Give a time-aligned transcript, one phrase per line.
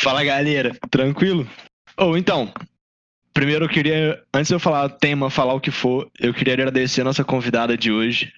[0.00, 1.44] Fala galera, tranquilo?
[1.96, 2.52] Ou oh, então,
[3.34, 6.54] primeiro eu queria, antes de eu falar o tema, falar o que for, eu queria
[6.54, 8.32] agradecer a nossa convidada de hoje.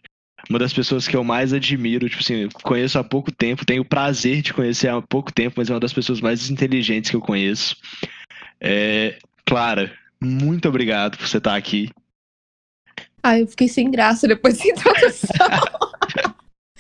[0.49, 3.85] Uma das pessoas que eu mais admiro, tipo assim, conheço há pouco tempo, tenho o
[3.85, 7.21] prazer de conhecer há pouco tempo, mas é uma das pessoas mais inteligentes que eu
[7.21, 7.77] conheço.
[8.59, 11.91] É, Clara, muito obrigado por você estar aqui.
[13.23, 15.90] Ah, eu fiquei sem graça depois da introdução.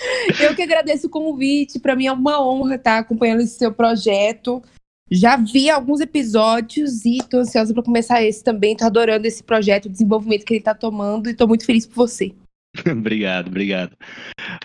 [0.40, 1.78] Eu que agradeço o convite.
[1.78, 4.62] Para mim é uma honra estar acompanhando esse seu projeto.
[5.10, 8.76] Já vi alguns episódios e tô ansiosa para começar esse também.
[8.76, 11.96] Tô adorando esse projeto, o desenvolvimento que ele tá tomando e tô muito feliz por
[11.96, 12.32] você.
[12.90, 13.96] obrigado, obrigado.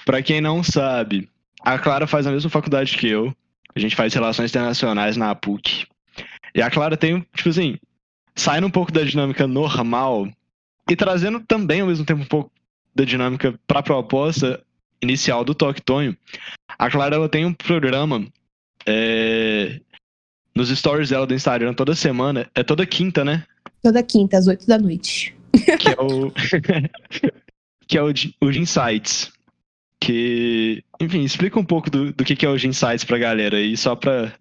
[0.06, 1.30] Para quem não sabe,
[1.62, 3.34] a Clara faz a mesma faculdade que eu.
[3.76, 5.86] A gente faz relações internacionais na PUC.
[6.54, 7.78] E a Clara tem, tipo assim,
[8.36, 10.30] saindo um pouco da dinâmica normal
[10.90, 12.52] e trazendo também ao mesmo tempo um pouco
[12.94, 14.64] da dinâmica para a proposta,
[15.06, 16.16] inicial do Toque Tonho,
[16.78, 18.26] a Clara ela tem um programa
[18.86, 19.80] é,
[20.54, 22.50] nos stories dela do Instagram toda semana.
[22.54, 23.46] É toda quinta, né?
[23.82, 25.36] Toda quinta, às oito da noite.
[25.80, 26.32] Que é o,
[27.88, 28.08] que é o,
[28.42, 29.32] o Insights.
[30.00, 33.96] Que, enfim, explica um pouco do, do que é o Insights pra galera aí, só
[33.96, 34.34] pra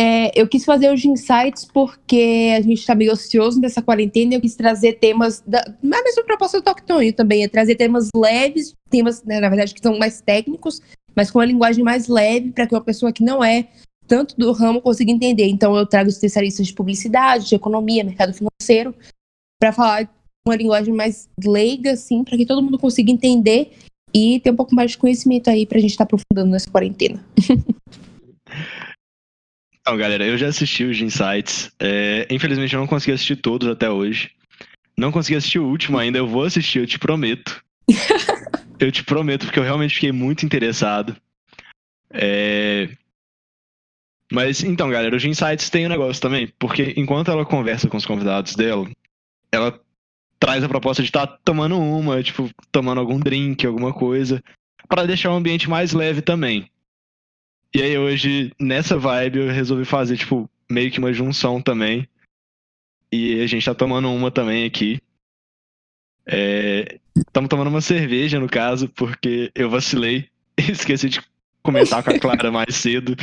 [0.00, 4.40] é, eu quis fazer os insights porque a gente está meio ocioso nessa quarentena eu
[4.40, 5.42] quis trazer temas.
[5.44, 9.74] Da, a mesma proposta do Toctonho também, é trazer temas leves, temas, né, na verdade,
[9.74, 10.80] que são mais técnicos,
[11.16, 13.66] mas com uma linguagem mais leve, para que uma pessoa que não é
[14.06, 15.48] tanto do ramo consiga entender.
[15.48, 18.94] Então, eu trago especialistas de publicidade, de economia, mercado financeiro,
[19.60, 20.08] para falar
[20.46, 23.72] uma linguagem mais leiga, assim, para que todo mundo consiga entender
[24.14, 26.70] e ter um pouco mais de conhecimento aí para a gente estar tá aprofundando nessa
[26.70, 27.20] quarentena.
[29.88, 31.72] Então, galera, eu já assisti os Insights.
[31.80, 34.30] É, infelizmente, eu não consegui assistir todos até hoje.
[34.94, 37.64] Não consegui assistir o último ainda, eu vou assistir, eu te prometo.
[38.78, 41.16] eu te prometo, porque eu realmente fiquei muito interessado.
[42.10, 42.90] É...
[44.30, 48.04] Mas, então, galera, os Insights tem um negócio também, porque enquanto ela conversa com os
[48.04, 48.86] convidados dela,
[49.50, 49.80] ela
[50.38, 54.44] traz a proposta de estar tá tomando uma, tipo, tomando algum drink, alguma coisa,
[54.86, 56.70] para deixar o ambiente mais leve também.
[57.74, 62.08] E aí hoje, nessa vibe, eu resolvi fazer, tipo, meio que uma junção também.
[63.12, 65.00] E a gente tá tomando uma também aqui.
[66.26, 67.48] Estamos é...
[67.48, 70.28] tomando uma cerveja, no caso, porque eu vacilei.
[70.56, 71.20] Esqueci de
[71.62, 73.14] comentar com a Clara mais cedo.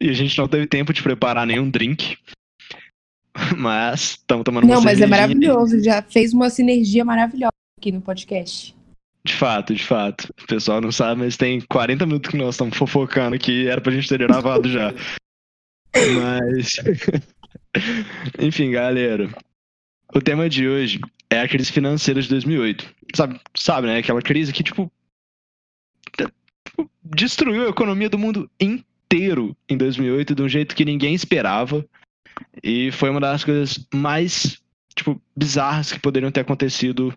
[0.00, 2.16] E a gente não teve tempo de preparar nenhum drink.
[3.56, 5.82] Mas estamos tomando uma Não, mas é maravilhoso.
[5.82, 8.74] Já fez uma sinergia maravilhosa aqui no podcast.
[9.24, 10.32] De fato, de fato.
[10.42, 13.66] O pessoal não sabe, mas tem 40 minutos que nós estamos fofocando aqui.
[13.66, 14.94] Era pra gente ter gravado já.
[15.94, 16.76] Mas.
[18.40, 19.28] Enfim, galera.
[20.14, 22.94] O tema de hoje é a crise financeira de 2008.
[23.14, 23.98] Sabe, sabe né?
[23.98, 24.90] Aquela crise que, tipo,
[26.16, 26.90] tipo.
[27.04, 31.84] Destruiu a economia do mundo inteiro em 2008 de um jeito que ninguém esperava.
[32.62, 34.62] E foi uma das coisas mais,
[34.94, 37.14] tipo, bizarras que poderiam ter acontecido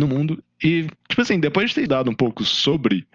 [0.00, 0.42] no mundo.
[0.62, 3.06] E, tipo assim, depois de ter dado um pouco sobre,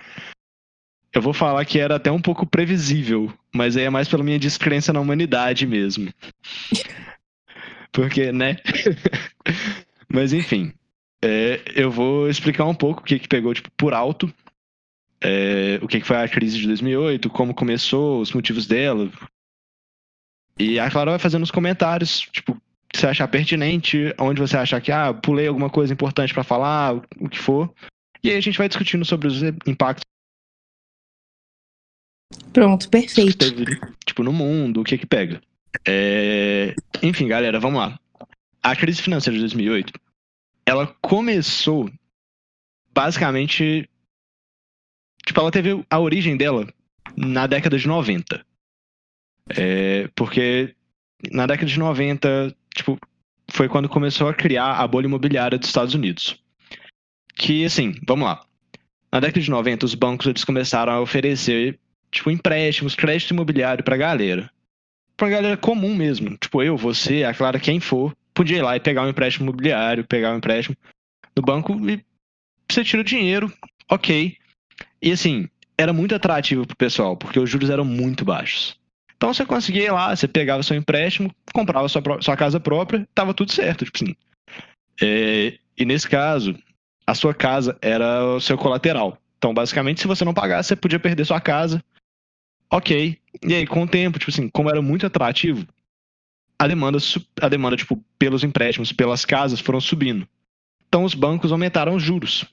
[1.14, 4.40] eu vou falar que era até um pouco previsível, mas aí é mais pela minha
[4.40, 6.14] descrença na humanidade mesmo.
[7.92, 8.58] Porque, né?
[10.12, 10.74] mas enfim,
[11.24, 14.32] é, eu vou explicar um pouco o que, que pegou tipo, por alto,
[15.22, 19.10] é, o que, que foi a crise de 2008, como começou, os motivos dela.
[20.60, 22.62] E a Clara vai fazendo os comentários, tipo,
[22.94, 27.30] você achar pertinente, onde você achar que, ah, pulei alguma coisa importante para falar, o
[27.30, 27.74] que for.
[28.24, 30.04] E aí a gente vai discutindo sobre os impactos.
[32.52, 33.38] Pronto, perfeito.
[33.38, 35.42] Teve, tipo, no mundo, o que que pega.
[35.86, 36.74] É...
[37.04, 38.00] Enfim, galera, vamos lá.
[38.64, 39.94] A crise financeira de 2008,
[40.66, 41.92] ela começou
[42.94, 43.90] basicamente.
[45.26, 46.68] Tipo, ela teve a origem dela
[47.16, 48.46] na década de 90.
[49.50, 50.08] É...
[50.16, 50.76] Porque
[51.32, 53.00] na década de 90, tipo,
[53.50, 56.38] foi quando começou a criar a bolha imobiliária dos Estados Unidos.
[57.34, 58.46] Que, assim, vamos lá.
[59.12, 61.80] Na década de 90, os bancos eles começaram a oferecer,
[62.12, 64.52] tipo, empréstimos, crédito imobiliário pra galera.
[65.16, 66.38] Pra galera comum mesmo.
[66.38, 70.06] Tipo, eu, você, a Clara, quem for, podia ir lá e pegar um empréstimo imobiliário,
[70.06, 70.76] pegar um empréstimo
[71.34, 72.04] do banco e
[72.70, 73.52] você tira o dinheiro,
[73.90, 74.38] ok.
[75.02, 75.48] E, assim,
[75.78, 78.78] era muito atrativo pro pessoal, porque os juros eram muito baixos.
[79.18, 83.34] Então você conseguia ir lá, você pegava seu empréstimo, comprava sua, sua casa própria, tava
[83.34, 84.16] tudo certo, tipo assim.
[85.02, 86.58] É, e nesse caso,
[87.06, 89.18] a sua casa era o seu colateral.
[89.38, 91.84] Então, basicamente, se você não pagasse, você podia perder sua casa.
[92.72, 93.18] Ok.
[93.44, 95.66] E aí, com o tempo, tipo assim, como era muito atrativo,
[96.58, 96.98] a demanda,
[97.42, 100.28] a demanda tipo, pelos empréstimos, pelas casas, foram subindo.
[100.88, 102.46] Então, os bancos aumentaram os juros.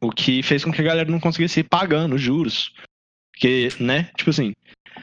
[0.00, 2.72] O que fez com que a galera não conseguisse ir pagando os juros
[3.32, 4.04] Porque, né?
[4.16, 4.54] Tipo assim,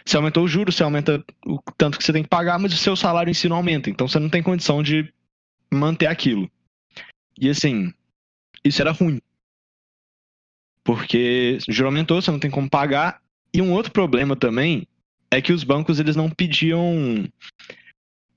[0.03, 2.77] você aumentou o juro, você aumenta o tanto que você tem que pagar, mas o
[2.77, 3.89] seu salário em si não aumenta.
[3.89, 5.12] Então você não tem condição de
[5.71, 6.50] manter aquilo.
[7.39, 7.94] E assim,
[8.63, 9.21] isso era ruim.
[10.83, 13.21] Porque o juro aumentou, você não tem como pagar.
[13.53, 14.88] E um outro problema também
[15.31, 17.27] é que os bancos eles não pediam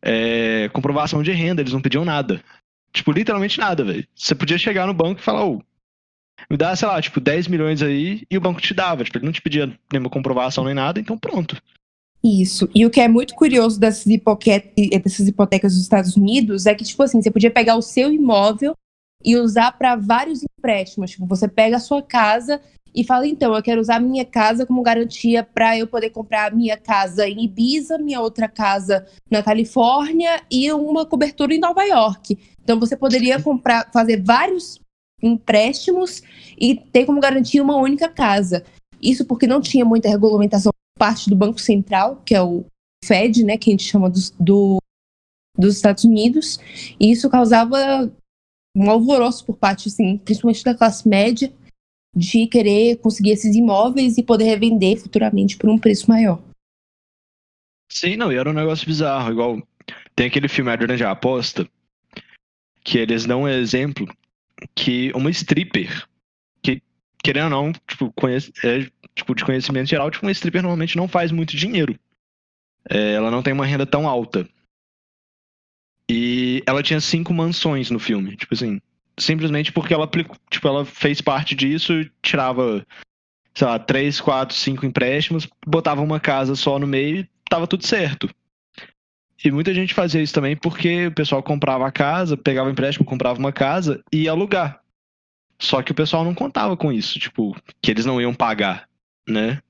[0.02, 2.42] é, comprovação de renda, eles não pediam nada.
[2.92, 4.06] Tipo, literalmente nada, velho.
[4.14, 5.62] Você podia chegar no banco e falar, ô,
[6.50, 9.04] me dá, sei lá, tipo, 10 milhões aí e o banco te dava.
[9.04, 11.60] Tipo, ele não te pedia nenhuma comprovação nem nada, então pronto.
[12.22, 12.68] Isso.
[12.74, 17.02] E o que é muito curioso dessas, dessas hipotecas dos Estados Unidos é que, tipo
[17.02, 18.74] assim, você podia pegar o seu imóvel
[19.24, 21.12] e usar para vários empréstimos.
[21.12, 22.60] Tipo, você pega a sua casa
[22.94, 26.50] e fala, então, eu quero usar a minha casa como garantia para eu poder comprar
[26.50, 31.84] a minha casa em Ibiza, minha outra casa na Califórnia e uma cobertura em Nova
[31.84, 32.36] York.
[32.62, 34.80] Então você poderia comprar, fazer vários
[35.22, 36.22] empréstimos
[36.58, 38.64] e ter como garantia uma única casa.
[39.00, 42.64] Isso porque não tinha muita regulamentação por parte do Banco Central, que é o
[43.04, 44.78] Fed, né, que a gente chama do, do
[45.56, 46.58] dos Estados Unidos,
[47.00, 47.76] e isso causava
[48.76, 51.52] um alvoroço por parte, assim, principalmente da classe média,
[52.14, 56.40] de querer conseguir esses imóveis e poder revender futuramente por um preço maior.
[57.90, 59.62] Sim, não, e era um negócio bizarro, igual
[60.14, 61.68] tem aquele filme A Grande Aposta,
[62.84, 64.06] que eles dão um exemplo
[64.74, 66.06] que uma stripper,
[66.62, 66.82] que
[67.22, 71.08] querendo ou não, tipo, conhece, é, tipo, de conhecimento geral, tipo, uma stripper normalmente não
[71.08, 71.98] faz muito dinheiro.
[72.88, 74.48] É, ela não tem uma renda tão alta.
[76.10, 78.80] E ela tinha cinco mansões no filme, tipo assim,
[79.18, 80.08] simplesmente porque ela
[80.50, 82.86] tipo, ela fez parte disso, tirava,
[83.54, 87.86] sei lá, três, quatro, cinco empréstimos, botava uma casa só no meio e tava tudo
[87.86, 88.28] certo.
[89.44, 93.38] E muita gente fazia isso também porque o pessoal comprava a casa, pegava empréstimo, comprava
[93.38, 94.80] uma casa e ia alugar.
[95.60, 98.88] Só que o pessoal não contava com isso, tipo, que eles não iam pagar,
[99.28, 99.60] né?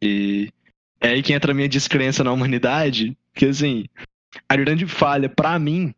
[0.00, 0.52] E
[1.00, 3.86] é aí que entra a minha descrença na humanidade, que assim,
[4.48, 5.94] a grande falha para mim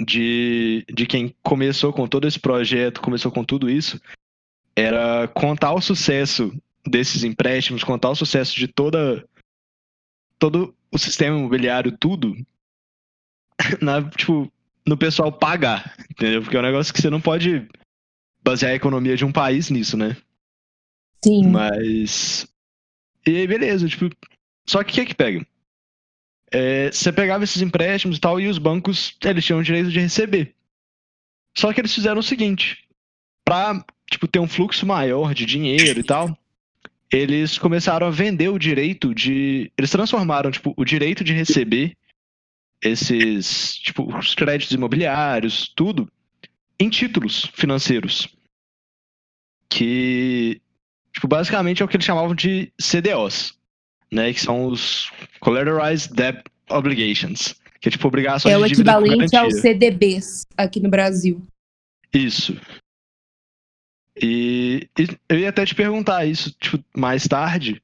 [0.00, 4.00] de, de quem começou com todo esse projeto, começou com tudo isso,
[4.76, 6.52] era contar o sucesso
[6.86, 9.24] desses empréstimos, contar o sucesso de toda
[10.42, 12.34] todo o sistema imobiliário, tudo,
[13.80, 14.52] na, tipo,
[14.84, 16.42] no pessoal pagar, entendeu?
[16.42, 17.68] Porque é um negócio que você não pode
[18.42, 20.16] basear a economia de um país nisso, né?
[21.24, 21.48] Sim.
[21.48, 22.52] Mas.
[23.24, 24.10] E aí, beleza, tipo.
[24.68, 25.46] Só que o que é que pega?
[26.50, 30.00] É, você pegava esses empréstimos e tal, e os bancos, eles tinham o direito de
[30.00, 30.56] receber.
[31.56, 32.84] Só que eles fizeram o seguinte,
[33.44, 36.36] para tipo, ter um fluxo maior de dinheiro e tal,
[37.12, 39.70] eles começaram a vender o direito de...
[39.76, 41.96] Eles transformaram, tipo, o direito de receber
[42.82, 46.10] esses, tipo, os créditos imobiliários, tudo,
[46.80, 48.28] em títulos financeiros.
[49.68, 50.60] Que,
[51.12, 53.54] tipo, basicamente é o que eles chamavam de CDOs
[54.12, 55.10] né, que são os
[55.40, 60.78] Collateralized Debt Obligations, que é tipo obrigações é de É o equivalente aos CDBs aqui
[60.78, 61.42] no Brasil.
[62.12, 62.54] Isso.
[64.20, 67.82] E, e, eu ia até te perguntar isso tipo, mais tarde,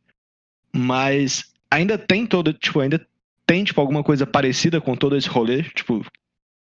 [0.72, 3.04] mas ainda tem todo, tipo, ainda
[3.46, 6.04] tem tipo alguma coisa parecida com todo esse rolê, tipo,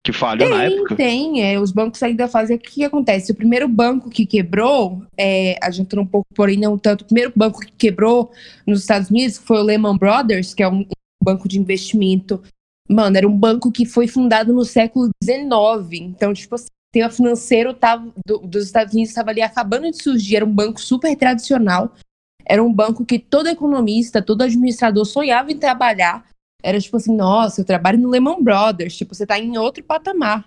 [0.06, 0.94] que falhou tem, na época?
[0.94, 2.56] Tem, é, os bancos ainda fazem.
[2.56, 3.32] O que, que acontece?
[3.32, 7.60] O primeiro banco que quebrou, é, adiantando um pouco, porém não tanto, o primeiro banco
[7.60, 8.30] que quebrou
[8.64, 12.40] nos Estados Unidos foi o Lehman Brothers, que é um, um banco de investimento.
[12.88, 15.48] Mano, era um banco que foi fundado no século XIX.
[15.92, 20.36] Então, tipo assim, sistema financeiro tava, do, dos Estados Unidos estava ali acabando de surgir.
[20.36, 21.92] Era um banco super tradicional.
[22.44, 26.24] Era um banco que todo economista, todo administrador sonhava em trabalhar
[26.66, 30.44] era tipo assim, nossa, eu trabalho no Lehman Brothers, tipo, você tá em outro patamar.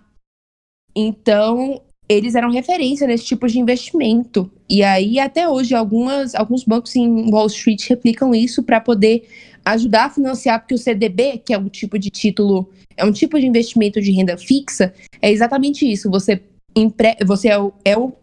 [0.93, 4.51] Então, eles eram referência nesse tipo de investimento.
[4.69, 9.29] E aí, até hoje, algumas, alguns bancos em Wall Street replicam isso para poder
[9.71, 13.39] ajudar a financiar, porque o CDB, que é um tipo de título, é um tipo
[13.39, 16.09] de investimento de renda fixa, é exatamente isso.
[16.09, 16.41] Você,
[16.75, 18.13] empre você é, o, é o,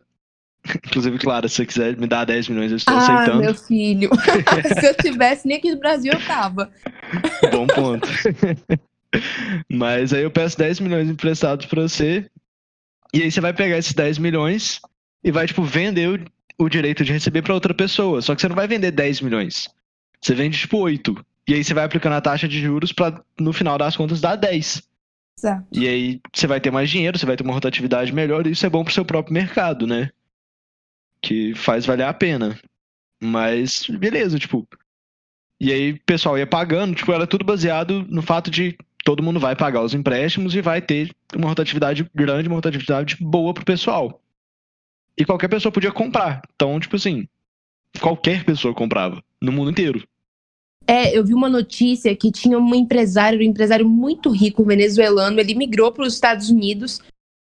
[0.86, 3.42] Inclusive, Clara, se você quiser me dar 10 milhões, eu estou ah, aceitando.
[3.42, 4.10] meu filho.
[4.80, 6.72] se eu tivesse nem aqui no Brasil, eu tava.
[7.52, 8.08] Bom ponto.
[9.70, 12.30] Mas aí eu peço 10 milhões emprestados pra você.
[13.14, 14.80] E aí você vai pegar esses 10 milhões
[15.24, 18.22] e vai, tipo, vender o, o direito de receber para outra pessoa.
[18.22, 19.70] Só que você não vai vender 10 milhões.
[20.20, 21.16] Você vende, tipo, 8.
[21.48, 24.36] E aí você vai aplicando a taxa de juros para no final das contas, dar
[24.36, 24.84] 10.
[25.38, 25.68] Exato.
[25.72, 28.66] E aí você vai ter mais dinheiro, você vai ter uma rotatividade melhor, e isso
[28.66, 30.12] é bom pro seu próprio mercado, né?
[31.22, 32.58] Que faz valer a pena.
[33.22, 34.68] Mas, beleza, tipo.
[35.60, 39.40] E aí o pessoal ia pagando, tipo, era tudo baseado no fato de todo mundo
[39.40, 44.21] vai pagar os empréstimos e vai ter uma rotatividade grande, uma rotatividade boa pro pessoal.
[45.18, 46.42] E qualquer pessoa podia comprar.
[46.56, 47.28] Então, tipo assim,
[48.00, 50.04] qualquer pessoa comprava, no mundo inteiro.
[50.88, 55.54] É, eu vi uma notícia que tinha um empresário, um empresário muito rico venezuelano, ele
[55.54, 57.00] migrou para os Estados Unidos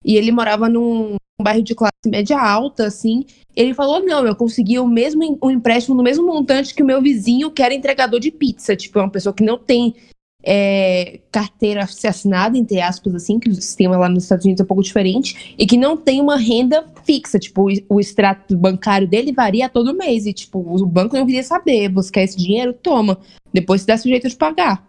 [0.05, 3.25] e ele morava num bairro de classe média alta, assim.
[3.55, 7.01] Ele falou: não, eu consegui o mesmo um empréstimo no mesmo montante que o meu
[7.01, 8.75] vizinho, que era entregador de pizza.
[8.75, 9.95] Tipo, é uma pessoa que não tem
[10.43, 14.67] é, carteira assinada, entre aspas, assim, que o sistema lá nos Estados Unidos é um
[14.67, 17.39] pouco diferente, e que não tem uma renda fixa.
[17.39, 20.25] Tipo, o, extrato bancário dele varia todo mês.
[20.25, 21.89] E, tipo, o banco não queria saber.
[21.89, 22.73] Você quer esse dinheiro?
[22.73, 23.17] Toma.
[23.53, 24.85] Depois se dá sujeito de pagar.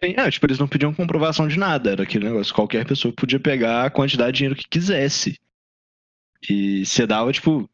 [0.00, 1.90] É, tipo, eles não pediam comprovação de nada.
[1.90, 2.54] Era aquele negócio.
[2.54, 5.38] Qualquer pessoa podia pegar a quantidade de dinheiro que quisesse.
[6.48, 7.68] E você dava, tipo,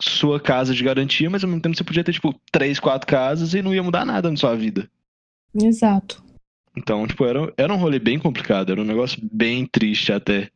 [0.00, 3.52] sua casa de garantia, mas ao mesmo tempo você podia ter, tipo, três, quatro casas
[3.52, 4.88] e não ia mudar nada na sua vida.
[5.54, 6.22] Exato.
[6.76, 10.50] Então, tipo, era, era um rolê bem complicado, era um negócio bem triste até.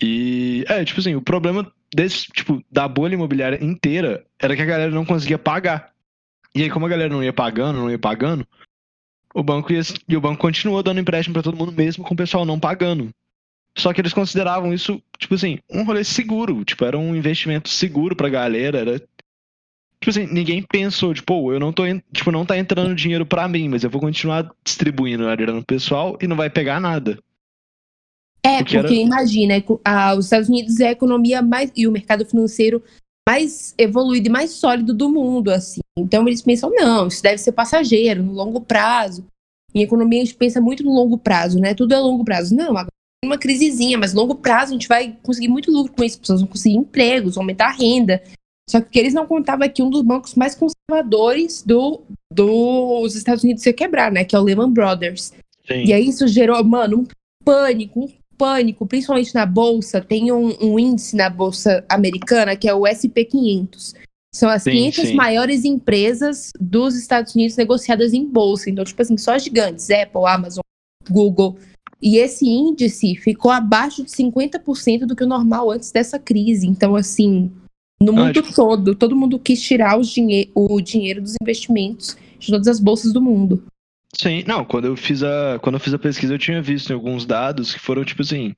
[0.00, 4.66] E, é, tipo assim, o problema desse, tipo, da bolha imobiliária inteira era que a
[4.66, 5.92] galera não conseguia pagar.
[6.54, 8.46] E aí, como a galera não ia pagando, não ia pagando,
[9.34, 12.16] o banco ia, e o banco continuou dando empréstimo para todo mundo mesmo com o
[12.16, 13.10] pessoal não pagando.
[13.76, 18.16] Só que eles consideravam isso, tipo assim, um rolê seguro, tipo, era um investimento seguro
[18.16, 19.02] pra galera, era
[20.02, 23.68] Tipo assim, ninguém pensou, tipo, eu não tô, tipo, não tá entrando dinheiro para mim,
[23.68, 27.18] mas eu vou continuar distribuindo a grana no pessoal e não vai pegar nada.
[28.42, 29.02] É, porque, porque era...
[29.02, 32.82] imagina, a, os Estados Unidos é a economia mais e o mercado financeiro
[33.28, 35.80] mais evoluído e mais sólido do mundo, assim.
[35.98, 39.26] Então eles pensam, não, isso deve ser passageiro, no longo prazo.
[39.74, 41.74] Em economia a gente pensa muito no longo prazo, né?
[41.74, 42.56] Tudo é longo prazo.
[42.56, 42.88] Não, agora
[43.22, 46.20] tem uma crisezinha, mas longo prazo a gente vai conseguir muito lucro com isso, as
[46.20, 48.22] pessoas vão conseguir empregos, aumentar a renda.
[48.70, 53.66] Só que eles não contavam que um dos bancos mais conservadores do, dos Estados Unidos
[53.66, 54.22] ia quebrar, né?
[54.22, 55.32] Que é o Lehman Brothers.
[55.66, 55.86] Sim.
[55.86, 57.06] E aí isso gerou, mano, um
[57.44, 58.08] pânico, um
[58.38, 60.00] pânico, principalmente na bolsa.
[60.00, 63.94] Tem um, um índice na bolsa americana que é o SP500.
[64.32, 65.14] São as sim, 500 sim.
[65.14, 68.70] maiores empresas dos Estados Unidos negociadas em bolsa.
[68.70, 70.62] Então, tipo assim, só gigantes, Apple, Amazon,
[71.10, 71.58] Google.
[72.00, 76.68] E esse índice ficou abaixo de 50% do que o normal antes dessa crise.
[76.68, 77.50] Então, assim,
[78.02, 78.54] no mundo ah, tipo...
[78.54, 83.12] todo, todo mundo quis tirar o, dinhe o dinheiro dos investimentos de todas as bolsas
[83.12, 83.62] do mundo.
[84.14, 87.24] Sim, não, quando eu fiz a, quando eu fiz a pesquisa eu tinha visto alguns
[87.24, 88.54] dados que foram tipo assim,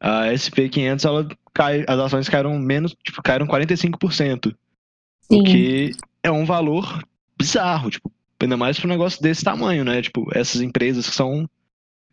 [0.00, 4.54] a SP500 ela cai, as ações caíram menos, tipo, caíram 45%.
[5.30, 5.40] Sim.
[5.40, 7.02] O que é um valor
[7.36, 8.10] bizarro, tipo,
[8.40, 10.00] ainda mais para um negócio desse tamanho, né?
[10.00, 11.48] Tipo, essas empresas que são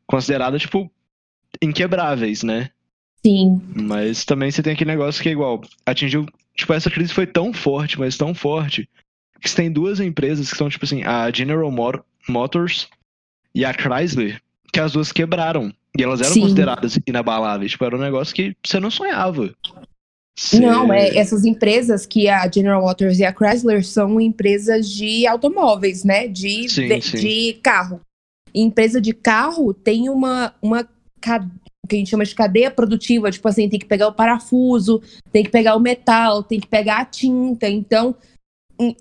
[0.07, 0.91] consideradas tipo
[1.61, 2.69] inquebráveis, né?
[3.23, 3.61] Sim.
[3.75, 7.53] Mas também você tem aquele negócio que é igual, atingiu tipo, essa crise foi tão
[7.53, 8.89] forte, mas tão forte,
[9.41, 11.71] que tem duas empresas que são, tipo assim, a General
[12.27, 12.87] Motors
[13.53, 15.73] e a Chrysler, que as duas quebraram.
[15.97, 16.41] E elas eram Sim.
[16.41, 17.71] consideradas inabaláveis.
[17.71, 19.53] Tipo, era um negócio que você não sonhava.
[20.37, 20.59] Você...
[20.59, 26.03] Não, é, essas empresas que a General Motors e a Chrysler são empresas de automóveis,
[26.03, 26.27] né?
[26.27, 27.17] De, sim, de, sim.
[27.17, 28.01] de carro.
[28.53, 30.87] E empresa de carro tem uma, uma
[31.85, 35.01] o que a gente chama de cadeia produtiva, tipo assim, tem que pegar o parafuso,
[35.31, 37.69] tem que pegar o metal, tem que pegar a tinta.
[37.69, 38.15] Então,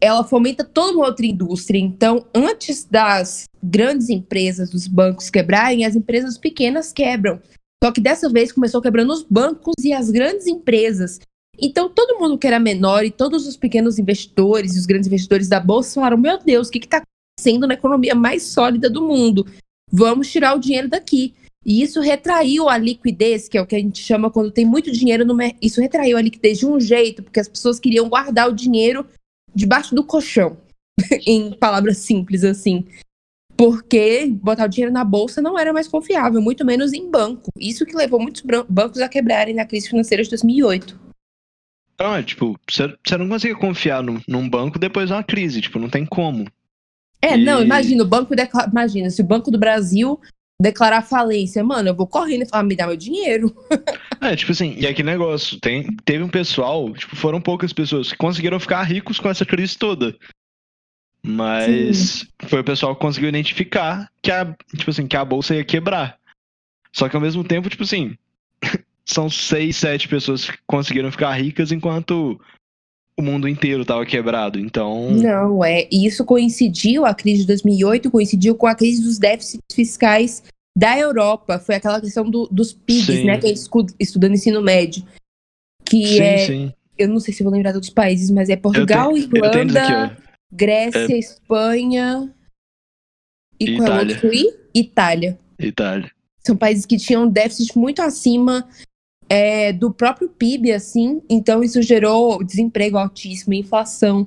[0.01, 1.79] ela fomenta toda uma outra indústria.
[1.79, 7.41] Então, antes das grandes empresas, dos bancos quebrarem, as empresas pequenas quebram.
[7.83, 11.19] Só que dessa vez começou quebrando os bancos e as grandes empresas.
[11.59, 15.49] Então, todo mundo que era menor e todos os pequenos investidores e os grandes investidores
[15.49, 19.47] da bolsa falaram: Meu Deus, o que está acontecendo na economia mais sólida do mundo?
[19.91, 21.35] Vamos tirar o dinheiro daqui.
[21.65, 24.93] E isso retraiu a liquidez, que é o que a gente chama quando tem muito
[24.93, 25.61] dinheiro no mercado.
[25.63, 29.07] Isso retraiu a liquidez de um jeito, porque as pessoas queriam guardar o dinheiro
[29.55, 30.59] debaixo do colchão,
[31.27, 32.85] em palavras simples assim.
[33.57, 37.51] Porque botar o dinheiro na bolsa não era mais confiável, muito menos em banco.
[37.59, 41.01] Isso que levou muitos bancos a quebrarem na crise financeira de 2008.
[41.99, 45.79] Não, é tipo, você não consegue confiar num, num banco depois de uma crise, tipo,
[45.79, 46.47] não tem como.
[47.23, 50.21] É, E- não, imagina, o banco declara, imagina, se o Banco do Brasil
[50.61, 53.55] declarar falência, mano, eu vou correndo e falar, me dá meu dinheiro.
[54.21, 58.17] É, tipo assim, e aquele negócio, tem, teve um pessoal, tipo, foram poucas pessoas que
[58.17, 60.17] conseguiram ficar ricos com essa crise toda.
[61.23, 64.47] Mas foi o pessoal que conseguiu identificar que a,
[64.77, 66.19] tipo assim, que a bolsa ia quebrar.
[66.91, 68.17] Só que ao mesmo tempo, tipo assim,
[69.05, 72.41] são seis, sete pessoas que conseguiram ficar ricas enquanto
[73.19, 74.59] o mundo inteiro tava quebrado.
[74.59, 79.19] Então, Não, é, e isso coincidiu, a crise de 2008 coincidiu com a crise dos
[79.19, 80.43] déficits fiscais
[80.77, 83.25] da Europa, foi aquela questão do- dos PIGs, Sim.
[83.27, 85.05] né, que a gente escu- estuda no ensino médio,
[85.85, 86.73] que sim, é, sim.
[86.99, 90.11] eu não sei se vou lembrar de outros países, mas é Portugal, tenho aqui, Irlanda,
[90.21, 90.25] ó.
[90.53, 92.35] Grécia, Espanha
[93.61, 94.15] e E qual é o Itália.
[94.17, 94.31] outro?
[94.75, 95.39] Itália.
[95.61, 96.11] Itália.
[96.45, 98.69] São países que tinham um déficit muito acima
[99.29, 104.27] é, do próprio PIB, assim, então isso gerou desemprego altíssimo, inflação.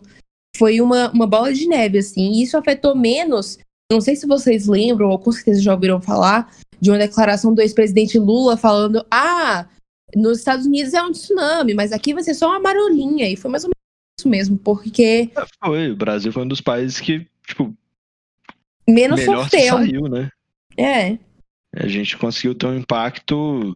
[0.55, 3.59] Foi uma, uma bola de neve, assim, e isso afetou menos.
[3.91, 7.61] Não sei se vocês lembram, ou com certeza já ouviram falar, de uma declaração do
[7.61, 9.67] ex-presidente Lula falando: ah,
[10.15, 13.29] nos Estados Unidos é um tsunami, mas aqui vai ser só uma marolinha.
[13.29, 13.77] E foi mais ou menos
[14.19, 15.29] isso mesmo, porque
[15.63, 17.73] Foi, o Brasil foi um dos países que, tipo,
[18.87, 19.77] menos melhor sofreu.
[19.77, 20.29] saiu, né?
[20.75, 21.17] É,
[21.75, 23.73] A gente conseguiu ter um impacto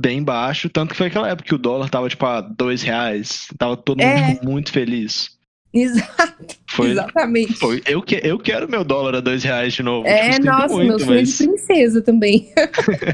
[0.00, 3.46] bem baixo, tanto que foi aquela época que o dólar tava tipo a dois reais,
[3.58, 4.34] tava todo mundo É.
[4.34, 5.38] tipo, muito feliz.
[5.72, 7.54] exato, Foi, exatamente.
[7.54, 10.06] foi eu, que, eu quero meu dólar a dois reais de novo.
[10.06, 12.48] É, tipo, nossa, meu muito, sonho mas de princesa também.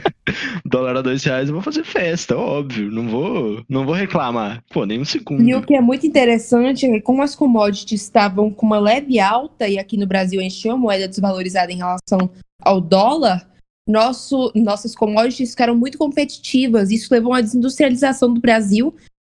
[0.65, 4.63] dólar a dois reais eu vou fazer festa, óbvio, não vou, não vou reclamar.
[4.71, 5.43] Pô, nem um segundo.
[5.43, 9.19] E o que é muito interessante é que como as commodities estavam com uma leve
[9.19, 12.31] alta, e aqui no Brasil a gente tinha uma moeda desvalorizada em relação
[12.63, 13.47] ao dólar,
[13.87, 16.91] nosso, nossas commodities ficaram muito competitivas.
[16.91, 18.95] Isso levou a uma desindustrialização do Brasil,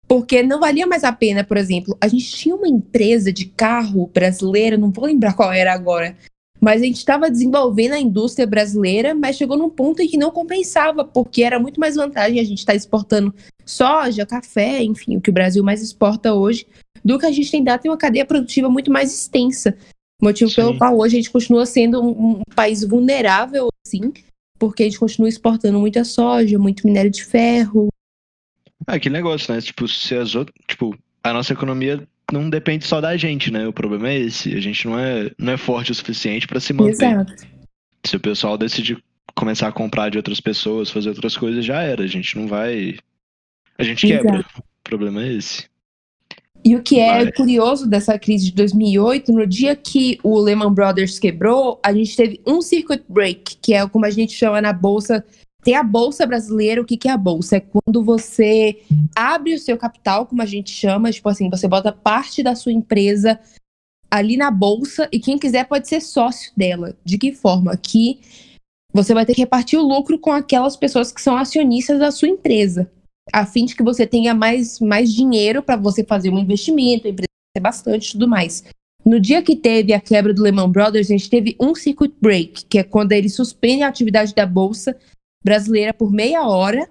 [0.08, 4.10] porque não valia mais a pena, por exemplo, a gente tinha uma empresa de carro
[4.12, 6.16] brasileira, não vou lembrar qual era agora,
[6.60, 10.30] mas a gente estava desenvolvendo a indústria brasileira, mas chegou num ponto em que não
[10.30, 13.34] compensava, porque era muito mais vantagem a gente estar exportando
[13.64, 16.66] soja, café, enfim, o que o Brasil mais exporta hoje,
[17.02, 19.74] do que a gente tem dado tem uma cadeia produtiva muito mais extensa.
[20.20, 20.56] Motivo Sim.
[20.56, 24.12] pelo qual hoje a gente continua sendo um, um país vulnerável, assim,
[24.60, 27.88] porque a gente continua exportando muita soja, muito minério de ferro.
[28.86, 29.60] Ah, aquele negócio, né?
[29.60, 33.66] Tipo, se as outras, tipo, a nossa economia não depende só da gente, né?
[33.66, 36.74] O problema é esse, a gente não é, não é forte o suficiente pra se
[36.74, 36.92] manter.
[36.92, 37.34] Exato.
[38.04, 39.02] Se o pessoal decidir
[39.34, 42.04] começar a comprar de outras pessoas, fazer outras coisas, já era.
[42.04, 42.98] A gente não vai.
[43.78, 44.44] A gente quebra.
[44.58, 45.69] O problema é esse.
[46.64, 47.32] E o que é Vai.
[47.32, 52.40] curioso dessa crise de 2008, no dia que o Lehman Brothers quebrou, a gente teve
[52.46, 55.24] um circuit break, que é como a gente chama na bolsa.
[55.62, 57.56] Tem a bolsa brasileira, o que, que é a bolsa?
[57.56, 58.80] É quando você
[59.16, 62.72] abre o seu capital, como a gente chama, tipo assim, você bota parte da sua
[62.72, 63.40] empresa
[64.10, 66.94] ali na bolsa e quem quiser pode ser sócio dela.
[67.04, 67.76] De que forma?
[67.76, 68.20] Que
[68.92, 72.28] você vai ter que repartir o lucro com aquelas pessoas que são acionistas da sua
[72.28, 72.90] empresa
[73.32, 77.10] a fim de que você tenha mais, mais dinheiro para você fazer um investimento, a
[77.10, 78.64] empresa crescer bastante e tudo mais.
[79.04, 82.66] No dia que teve a quebra do Lehman Brothers, a gente teve um circuit break,
[82.66, 84.96] que é quando eles suspendem a atividade da bolsa
[85.42, 86.88] brasileira por meia hora,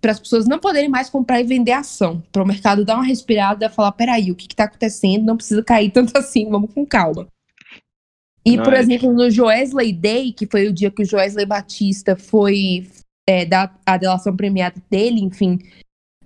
[0.00, 3.04] para as pessoas não poderem mais comprar e vender ação, para o mercado dar uma
[3.04, 5.24] respirada e falar: peraí, o que está acontecendo?
[5.24, 7.26] Não precisa cair tanto assim, vamos com calma.
[8.44, 8.80] E, por Ai.
[8.80, 12.88] exemplo, no Joesley Day, que foi o dia que o Joesley Batista foi
[13.28, 15.58] é, dar a delação premiada dele, enfim,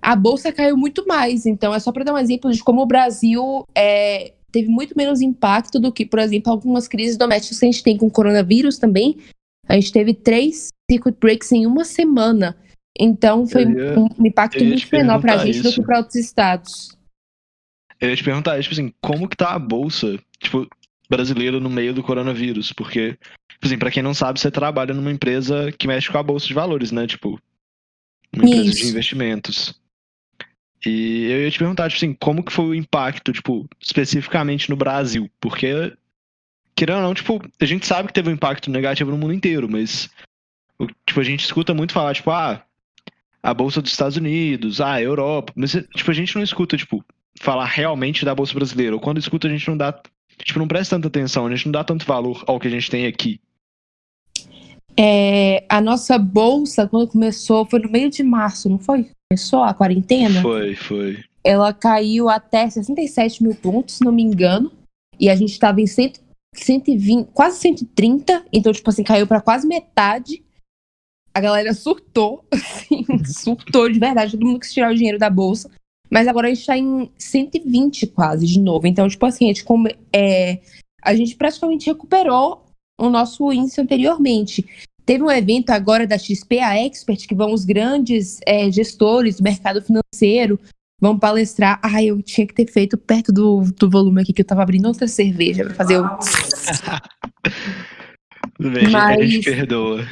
[0.01, 1.45] a bolsa caiu muito mais.
[1.45, 5.19] Então, é só para dar um exemplo de como o Brasil é, teve muito menos
[5.19, 8.77] impacto do que, por exemplo, algumas crises domésticas que a gente tem com o coronavírus
[8.77, 9.17] também.
[9.67, 12.55] A gente teve três circuit breaks em uma semana.
[12.97, 15.81] Então, foi ia- um impacto muito menor para a gente do isso.
[15.81, 16.97] que para outros estados.
[17.99, 20.67] Eu ia te perguntar, tipo assim, como que tá a bolsa, tipo,
[21.09, 22.71] brasileira no meio do coronavírus?
[22.71, 23.17] Porque,
[23.63, 26.45] tipo assim, pra quem não sabe, você trabalha numa empresa que mexe com a bolsa
[26.45, 27.07] de valores, né?
[27.07, 27.39] Tipo,
[28.35, 28.89] uma empresa de Isso.
[28.89, 29.81] investimentos.
[30.85, 34.75] E eu ia te perguntar, tipo assim, como que foi o impacto, tipo, especificamente no
[34.75, 35.29] Brasil?
[35.39, 35.93] Porque,
[36.75, 39.69] querendo ou não, tipo, a gente sabe que teve um impacto negativo no mundo inteiro,
[39.69, 40.09] mas,
[41.05, 42.61] tipo, a gente escuta muito falar, tipo, ah,
[43.41, 47.03] a bolsa dos Estados Unidos, ah, a Europa, mas, tipo, a gente não escuta, tipo,
[47.39, 48.93] falar realmente da bolsa brasileira.
[48.93, 49.97] Ou quando escuta, a gente não dá,
[50.43, 52.91] tipo, não presta tanta atenção, a gente não dá tanto valor ao que a gente
[52.91, 53.39] tem aqui.
[54.97, 59.09] É, a nossa bolsa, quando começou, foi no meio de março, não foi?
[59.31, 60.41] Começou a quarentena?
[60.41, 61.23] Foi, foi.
[61.43, 64.71] ela caiu até 67 mil pontos, se não me engano.
[65.19, 66.13] E a gente estava em 100,
[66.53, 68.45] 120, quase 130.
[68.53, 70.43] Então, tipo assim, caiu para quase metade.
[71.33, 74.33] A galera surtou, assim, surtou de verdade.
[74.33, 75.71] Todo mundo quis tirar o dinheiro da bolsa.
[76.11, 78.85] mas agora a gente está em 120 quase de novo.
[78.85, 79.65] Então, tipo assim, a gente,
[80.13, 80.59] é,
[81.01, 82.63] a gente praticamente recuperou
[82.99, 84.65] o nosso índice anteriormente.
[85.05, 89.43] Teve um evento agora da XP, a Expert, que vão os grandes é, gestores do
[89.43, 90.59] mercado financeiro,
[90.99, 91.79] vão palestrar.
[91.83, 94.87] Ah, eu tinha que ter feito perto do, do volume aqui, que eu tava abrindo
[94.87, 96.03] outra cerveja para fazer o.
[98.59, 98.95] Mas...
[98.95, 100.07] A gente perdoa.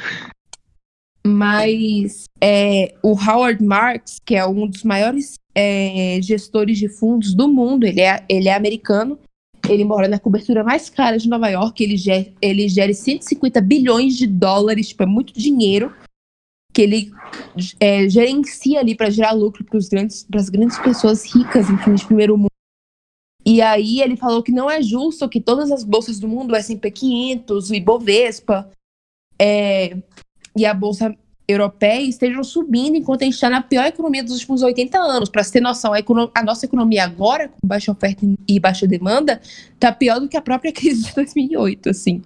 [1.24, 7.48] Mas é, o Howard Marks, que é um dos maiores é, gestores de fundos do
[7.48, 9.18] mundo, ele é, ele é americano,
[9.72, 14.16] ele mora na cobertura mais cara de Nova York, ele gera, ele gera 150 bilhões
[14.16, 15.94] de dólares, tipo, é muito dinheiro
[16.72, 17.12] que ele
[17.78, 22.36] é, gerencia ali para gerar lucro para grandes, as grandes pessoas ricas, enfim, de primeiro
[22.36, 22.48] mundo.
[23.44, 26.56] E aí ele falou que não é justo que todas as bolsas do mundo, o
[26.56, 28.70] S&P 500, o Ibovespa,
[29.38, 29.96] é,
[30.56, 34.62] e a bolsa europeia estejam subindo enquanto a gente está na pior economia dos últimos
[34.62, 35.28] 80 anos.
[35.28, 35.98] Para você ter noção, a,
[36.34, 39.40] a, nossa economia agora, com baixa oferta e baixa demanda,
[39.74, 42.22] está pior do que a própria crise de 2008, assim.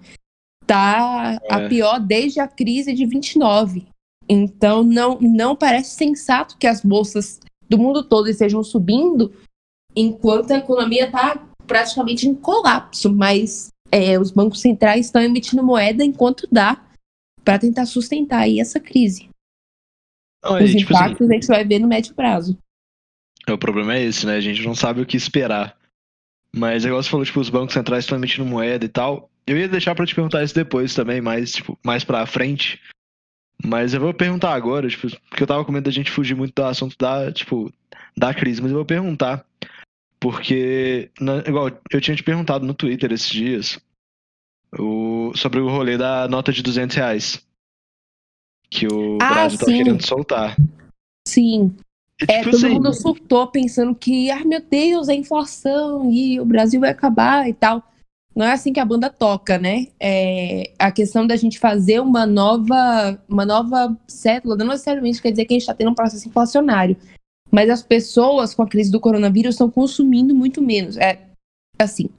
[0.65, 1.53] Tá é.
[1.53, 3.87] a pior desde a crise de 29.
[4.29, 9.31] Então, não, não parece sensato que as bolsas do mundo todo estejam subindo
[9.95, 16.03] enquanto a economia está praticamente em colapso, mas é, os bancos centrais estão emitindo moeda
[16.03, 16.86] enquanto dá
[17.47, 19.29] para tentar sustentar aí essa crise.
[20.43, 22.57] Não, Os tipo impactos assim, a gente vai ver no médio prazo.
[23.47, 24.35] É, o problema é esse, né?
[24.35, 25.77] A gente não sabe o que esperar.
[26.53, 29.29] Mas igual você falou, tipo, os bancos centrais estão emitindo moeda e tal.
[29.45, 32.81] Eu ia deixar para te perguntar isso depois também, mais, tipo, mais pra frente.
[33.63, 36.53] Mas eu vou perguntar agora, tipo, porque eu tava com medo da gente fugir muito
[36.53, 37.71] do assunto da, tipo,
[38.17, 39.45] da crise, mas eu vou perguntar.
[40.19, 43.79] Porque, na, igual, eu tinha te perguntado no Twitter esses dias
[44.77, 47.45] o, sobre o rolê da nota de 200 reais.
[48.69, 49.77] Que o ah, Brasil tá sim.
[49.77, 50.57] querendo soltar.
[51.27, 51.75] Sim.
[52.21, 56.39] E, é, tipo todo assim, mundo surtou pensando que, ah, meu Deus, a inflação e
[56.39, 57.83] o Brasil vai acabar e tal.
[58.35, 59.87] Não é assim que a banda toca, né?
[59.99, 65.45] É, a questão da gente fazer uma nova, uma nova cédula não necessariamente quer dizer
[65.45, 66.95] que a gente está tendo um processo inflacionário.
[67.51, 70.97] Mas as pessoas com a crise do coronavírus estão consumindo muito menos.
[70.97, 71.27] É
[71.79, 72.09] assim,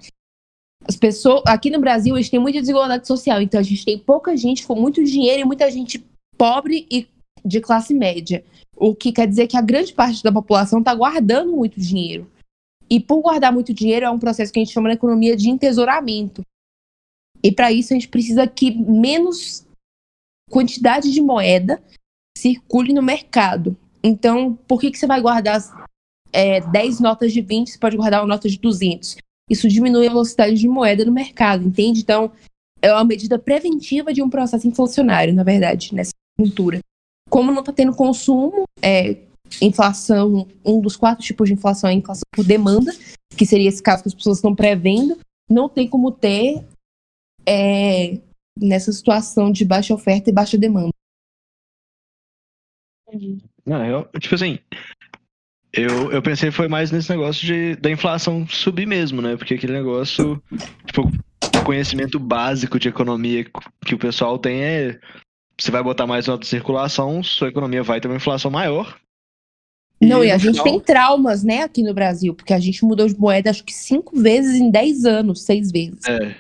[0.89, 3.99] as pessoas, aqui no Brasil, a gente tem muita desigualdade social, então a gente tem
[3.99, 6.03] pouca gente com muito dinheiro e muita gente
[6.37, 7.07] pobre e
[7.45, 8.43] de classe média.
[8.75, 12.31] O que quer dizer que a grande parte da população está guardando muito dinheiro.
[12.89, 15.51] E por guardar muito dinheiro é um processo que a gente chama na economia de
[15.51, 16.43] entesouramento.
[17.43, 19.67] E para isso a gente precisa que menos
[20.51, 21.83] quantidade de moeda
[22.37, 23.77] circule no mercado.
[24.03, 25.61] Então, por que, que você vai guardar
[26.33, 29.19] é, 10 notas de 20, você pode guardar uma nota de 200?
[29.49, 32.01] Isso diminui a velocidade de moeda no mercado, entende?
[32.01, 32.33] Então,
[32.81, 36.81] é uma medida preventiva de um processo inflacionário, na verdade, nessa cultura.
[37.29, 39.17] Como não está tendo consumo, é,
[39.61, 42.93] inflação, um dos quatro tipos de inflação é a inflação por demanda,
[43.37, 45.19] que seria esse caso que as pessoas estão prevendo,
[45.51, 46.65] não tem como ter
[47.47, 48.21] é,
[48.59, 50.91] nessa situação de baixa oferta e baixa demanda.
[53.65, 54.59] Não, eu, tipo assim,
[55.73, 59.37] eu, eu pensei foi mais nesse negócio de, da inflação subir mesmo, né?
[59.37, 60.43] Porque aquele negócio,
[60.87, 61.11] tipo,
[61.65, 63.45] conhecimento básico de economia
[63.85, 64.99] que o pessoal tem é
[65.61, 68.97] você vai botar mais nota de circulação, sua economia vai ter uma inflação maior.
[70.01, 70.65] Não, e, e a gente final...
[70.65, 74.19] tem traumas, né, aqui no Brasil, porque a gente mudou de moeda acho que cinco
[74.19, 76.01] vezes em dez anos, seis vezes.
[76.07, 76.37] É.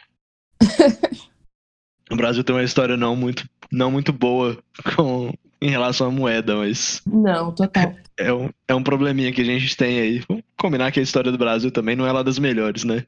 [2.11, 4.57] o Brasil tem uma história não muito, não muito boa
[4.95, 7.03] com, em relação à moeda, mas.
[7.07, 7.95] Não, total.
[8.21, 10.25] É um, é um probleminha que a gente tem aí.
[10.29, 13.07] Vamos combinar que a história do Brasil também não é lá das melhores, né?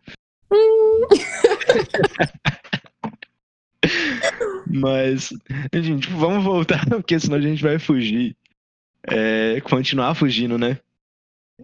[0.53, 1.01] Hum.
[4.73, 5.33] mas,
[5.75, 8.37] gente, vamos voltar, porque senão a gente vai fugir.
[9.03, 10.79] É, continuar fugindo, né?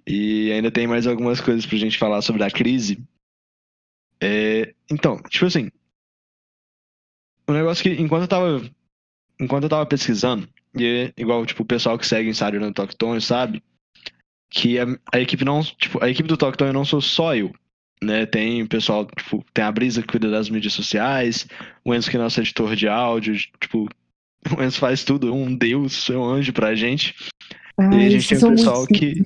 [0.04, 2.98] E ainda tem mais algumas coisas pra gente falar sobre a crise.
[4.20, 5.70] É, então, tipo assim.
[7.46, 8.70] O um negócio que, enquanto eu tava.
[9.38, 13.20] Enquanto eu tava pesquisando, e igual, tipo, o pessoal que segue o Insider no Tocton
[13.20, 13.62] sabe
[14.50, 17.52] que a, a, equipe não, tipo, a equipe do Tocton não sou só eu,
[18.02, 18.26] né?
[18.26, 21.46] Tem o pessoal, tipo, tem a Brisa que cuida das mídias sociais,
[21.84, 23.88] o Enzo que é nosso editor de áudio, tipo,
[24.56, 27.14] o Enzo faz tudo, um deus, é um anjo pra gente.
[27.78, 29.22] Ai, e a gente tem o pessoal que...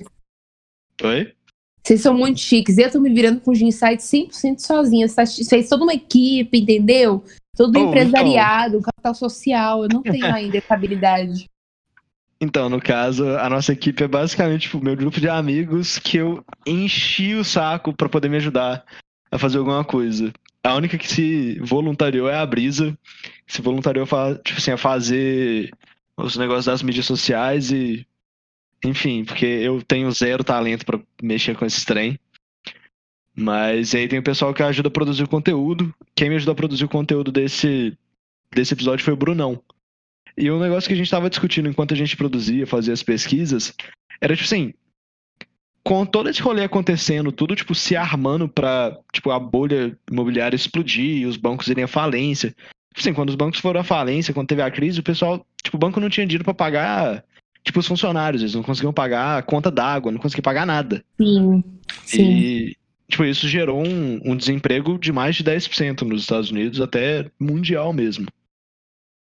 [1.03, 1.33] Oi?
[1.83, 2.77] Vocês são muito chiques.
[2.77, 5.07] Eu tô me virando com o Insight 100% sozinha.
[5.07, 7.23] Vocês fez toda uma equipe, entendeu?
[7.55, 8.81] Todo oh, empresariado, então...
[8.81, 11.49] capital social, eu não tenho ainda essa habilidade.
[12.43, 16.17] Então, no caso, a nossa equipe é basicamente tipo, o meu grupo de amigos que
[16.17, 18.83] eu enchi o saco para poder me ajudar
[19.31, 20.33] a fazer alguma coisa.
[20.63, 22.97] A única que se voluntariou é a Brisa,
[23.45, 24.07] que se voluntariou
[24.43, 25.71] tipo assim, a fazer
[26.17, 28.07] os negócios das mídias sociais e
[28.83, 32.19] enfim, porque eu tenho zero talento para mexer com esse trem.
[33.35, 35.93] Mas aí tem o pessoal que ajuda a produzir o conteúdo.
[36.15, 37.97] Quem me ajudou a produzir o conteúdo desse,
[38.53, 39.61] desse episódio foi o Brunão.
[40.37, 43.73] E um negócio que a gente estava discutindo enquanto a gente produzia, fazia as pesquisas,
[44.19, 44.73] era tipo assim,
[45.83, 51.27] com todo esse rolê acontecendo, tudo tipo se armando para tipo a bolha imobiliária explodir,
[51.27, 52.55] os bancos irem à falência.
[52.93, 55.77] Tipo assim, quando os bancos foram à falência, quando teve a crise, o pessoal, tipo,
[55.77, 57.23] o banco não tinha dinheiro para pagar,
[57.63, 61.03] tipo, os funcionários, eles não conseguiam pagar a conta d'água, não conseguiam pagar nada.
[61.17, 61.63] Sim.
[62.03, 62.21] sim.
[62.21, 62.77] E
[63.11, 67.93] tipo, isso gerou um, um desemprego de mais de 10% nos Estados Unidos, até mundial
[67.93, 68.27] mesmo.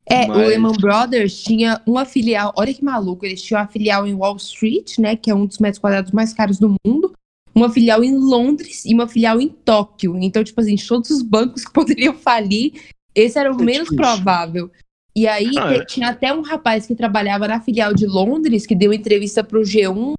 [0.06, 0.38] É, Mas...
[0.38, 4.38] o Lehman Brothers tinha uma filial, olha que maluco, eles tinham uma filial em Wall
[4.38, 7.14] Street, né, que é um dos metros quadrados mais caros do mundo,
[7.54, 10.16] uma filial em Londres e uma filial em Tóquio.
[10.22, 12.74] Então, tipo assim, todos os bancos que poderiam falir,
[13.16, 14.72] esse era o é menos tipo provável.
[15.16, 15.86] E aí ah, é.
[15.86, 19.64] tinha até um rapaz que trabalhava na filial de Londres, que deu entrevista para o
[19.64, 20.14] G1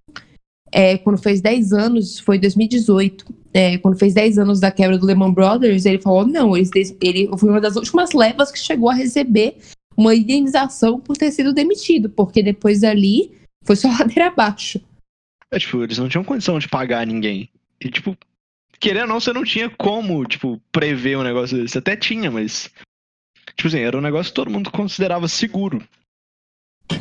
[0.72, 3.24] é, quando fez 10 anos, foi 2018,
[3.58, 6.70] é, quando fez 10 anos da quebra do Lehman Brothers, ele falou: não, ele,
[7.02, 9.56] ele foi uma das últimas levas que chegou a receber
[9.96, 14.80] uma indenização por ter sido demitido, porque depois dali foi só ladeira abaixo.
[15.50, 17.50] É, tipo, eles não tinham condição de pagar ninguém.
[17.80, 18.16] E, tipo,
[18.78, 21.72] querendo ou não, você não tinha como, tipo, prever um negócio desse.
[21.72, 22.70] Você até tinha, mas.
[23.56, 25.82] Tipo assim, era um negócio que todo mundo considerava seguro.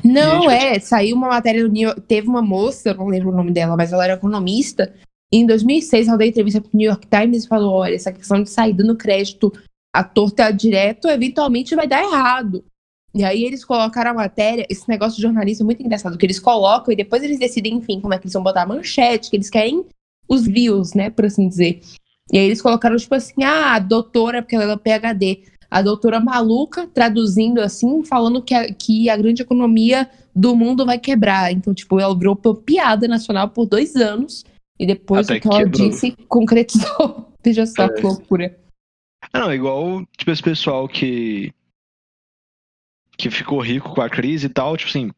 [0.04, 3.30] Não, e, tipo, é, saiu uma matéria do New teve uma moça, eu não lembro
[3.30, 4.91] o nome dela, mas ela era economista.
[5.32, 8.50] Em 2006, ela deu entrevista pro New York Times e falou: olha, essa questão de
[8.50, 9.52] sair dando crédito
[9.94, 12.63] à torta direto, eventualmente vai dar errado.
[13.13, 16.40] E aí eles colocaram a matéria, esse negócio de jornalista é muito engraçado, que eles
[16.40, 19.36] colocam e depois eles decidem, enfim, como é que eles vão botar a manchete, que
[19.36, 19.86] eles querem
[20.30, 21.82] os views, né, por assim dizer.
[22.32, 26.20] E aí eles colocaram, tipo assim, ah, a doutora, porque ela é PHD, a doutora
[26.20, 31.52] maluca, traduzindo assim, falando que a, que a grande economia do mundo vai quebrar.
[31.52, 34.46] Então, tipo, ela virou piada nacional por dois anos,
[34.80, 37.32] e depois Até o que, ela disse concretizou.
[37.44, 37.90] Veja só é.
[37.90, 38.58] que loucura.
[39.34, 41.54] Ah, não, igual, tipo, esse pessoal que
[43.18, 45.12] que ficou rico com a crise e tal, tipo assim,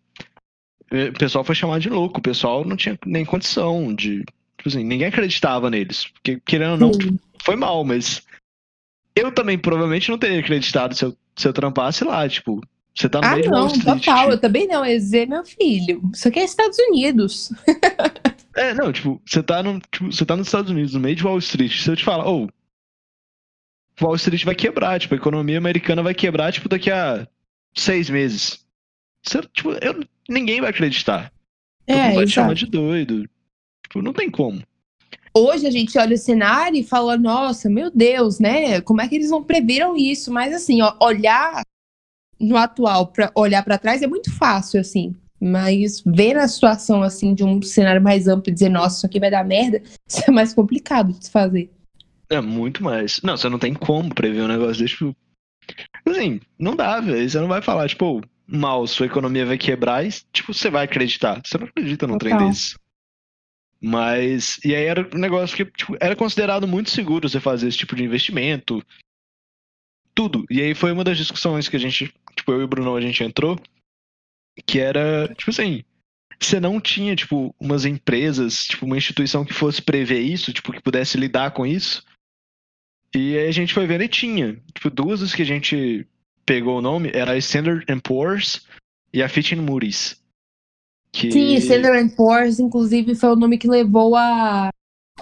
[0.91, 4.23] o pessoal foi chamado de louco, o pessoal não tinha nem condição de.
[4.57, 6.07] Tipo assim, ninguém acreditava neles.
[6.07, 8.23] Porque, querendo ou não, tipo, foi mal, mas
[9.15, 12.61] eu também provavelmente não teria acreditado se eu, se eu trampasse lá, tipo.
[12.95, 14.31] Você tá no ah, meio não, de Wall total, tipo...
[14.31, 17.53] eu também não, dizer, meu filho, isso aqui é Estados Unidos.
[18.59, 21.23] é, não, tipo, você tá, no, tipo, você tá nos Estados Unidos, no meio de
[21.23, 22.49] Wall Street, se eu te falar, ou,
[24.01, 27.25] oh, Wall Street vai quebrar, tipo, a economia americana vai quebrar, tipo, daqui a
[27.73, 28.65] seis meses.
[29.23, 31.31] Você, tipo, eu, ninguém vai acreditar.
[31.85, 33.29] Todo é, mundo vai te chamar de doido.
[33.83, 34.61] Tipo, não tem como.
[35.33, 38.81] Hoje a gente olha o cenário e fala, nossa, meu Deus, né?
[38.81, 40.31] Como é que eles não previram isso?
[40.31, 41.63] Mas assim, ó, olhar
[42.39, 45.15] no atual para olhar para trás é muito fácil, assim.
[45.41, 49.19] Mas ver a situação assim de um cenário mais amplo e dizer, nossa, isso aqui
[49.19, 51.71] vai dar merda, isso é mais complicado de se fazer.
[52.29, 53.21] É muito mais.
[53.23, 54.95] Não, você não tem como prever um negócio desse.
[54.95, 55.15] Tipo,
[56.05, 57.29] Assim, não dá, velho.
[57.29, 61.41] Você não vai falar, tipo, mal, sua economia vai quebrar e, tipo, você vai acreditar.
[61.43, 62.37] Você não acredita num Total.
[62.37, 62.75] trem desse.
[63.81, 67.77] Mas, e aí era um negócio que tipo, era considerado muito seguro você fazer esse
[67.77, 68.83] tipo de investimento.
[70.13, 70.45] Tudo.
[70.49, 73.01] E aí foi uma das discussões que a gente, tipo, eu e o Bruno, a
[73.01, 73.57] gente entrou,
[74.65, 75.83] que era, tipo assim,
[76.39, 80.81] você não tinha, tipo, umas empresas, tipo, uma instituição que fosse prever isso, tipo, que
[80.81, 82.03] pudesse lidar com isso.
[83.13, 84.61] E aí a gente foi vendo e tinha.
[84.73, 86.07] Tipo, duas das que a gente
[86.45, 88.65] pegou o nome era a Standard Poor's
[89.13, 90.19] e a Fitch Moody's.
[91.11, 91.31] Que...
[91.31, 94.69] Sim, Standard Poor's, inclusive, foi o nome que levou a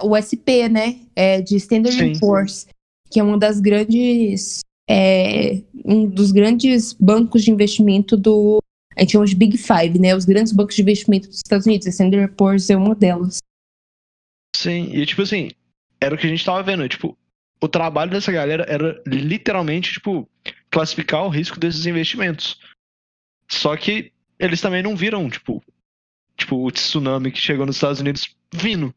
[0.00, 1.00] o SP, né?
[1.16, 2.18] É, de Standard.
[2.20, 2.66] Poor's,
[3.10, 4.60] que é uma das grandes.
[4.90, 8.58] É, um dos grandes bancos de investimento do.
[8.98, 10.14] A gente chama de Big Five, né?
[10.14, 11.86] Os grandes bancos de investimento dos Estados Unidos.
[11.86, 13.38] A Standard Poor's é uma delas.
[14.56, 15.52] Sim, e tipo assim,
[16.00, 16.88] era o que a gente tava vendo.
[16.88, 17.16] Tipo,
[17.60, 20.28] o trabalho dessa galera era literalmente, tipo,
[20.68, 22.58] classificar o risco desses investimentos.
[23.48, 25.62] Só que eles também não viram, tipo,
[26.36, 28.92] tipo, o tsunami que chegou nos Estados Unidos vindo.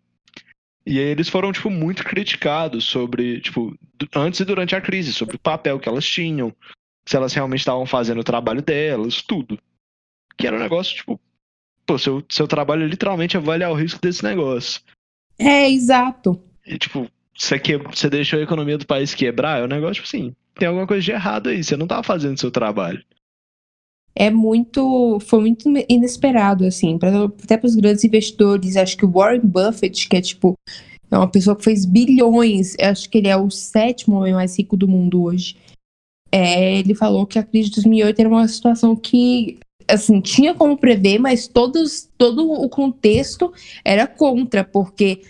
[0.84, 3.78] E aí eles foram, tipo, muito criticados sobre, tipo,
[4.16, 6.52] antes e durante a crise, sobre o papel que elas tinham,
[7.08, 9.60] se elas realmente estavam fazendo o trabalho delas, tudo.
[10.42, 11.20] Que era um negócio, tipo,
[11.86, 14.82] pô, seu, seu trabalho é literalmente avaliar o risco desse negócio.
[15.38, 16.42] É, exato.
[16.66, 20.08] E, tipo, você, que, você deixou a economia do país quebrar, é um negócio tipo
[20.08, 23.04] assim, tem alguma coisa de errado aí, você não tá fazendo seu trabalho.
[24.16, 28.76] É muito, foi muito inesperado, assim, pra, até para os grandes investidores.
[28.76, 30.56] Acho que o Warren Buffett, que é tipo,
[31.12, 34.76] é uma pessoa que fez bilhões, acho que ele é o sétimo homem mais rico
[34.76, 35.56] do mundo hoje.
[36.32, 39.60] É, ele falou que a crise de 2008 era uma situação que
[39.92, 43.52] assim, tinha como prever, mas todos, todo o contexto
[43.84, 45.22] era contra, porque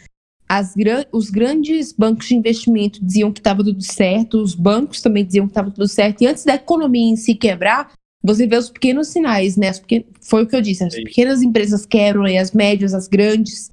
[0.48, 0.74] as,
[1.12, 5.52] os grandes bancos de investimento diziam que estava tudo certo, os bancos também diziam que
[5.52, 7.94] estava tudo certo, e antes da economia em si quebrar,
[8.24, 9.72] você vê os pequenos sinais, né?
[9.74, 13.72] Porque foi o que eu disse, as pequenas empresas quebram, e as médias, as grandes,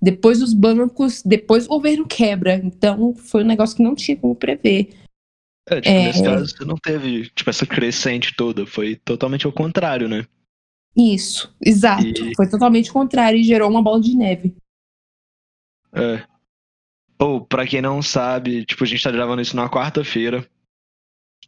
[0.00, 2.60] depois os bancos, depois o governo quebra.
[2.62, 4.90] Então, foi um negócio que não tinha como prever.
[5.68, 6.04] É, tipo, é...
[6.04, 10.24] nesse caso, você não teve, tipo, essa crescente toda, foi totalmente ao contrário, né?
[10.96, 12.06] Isso, exato.
[12.06, 12.34] E...
[12.34, 14.56] Foi totalmente o contrário e gerou uma bola de neve.
[15.92, 16.24] É.
[17.18, 20.46] Ou, pra quem não sabe, tipo, a gente tá gravando isso na quarta-feira.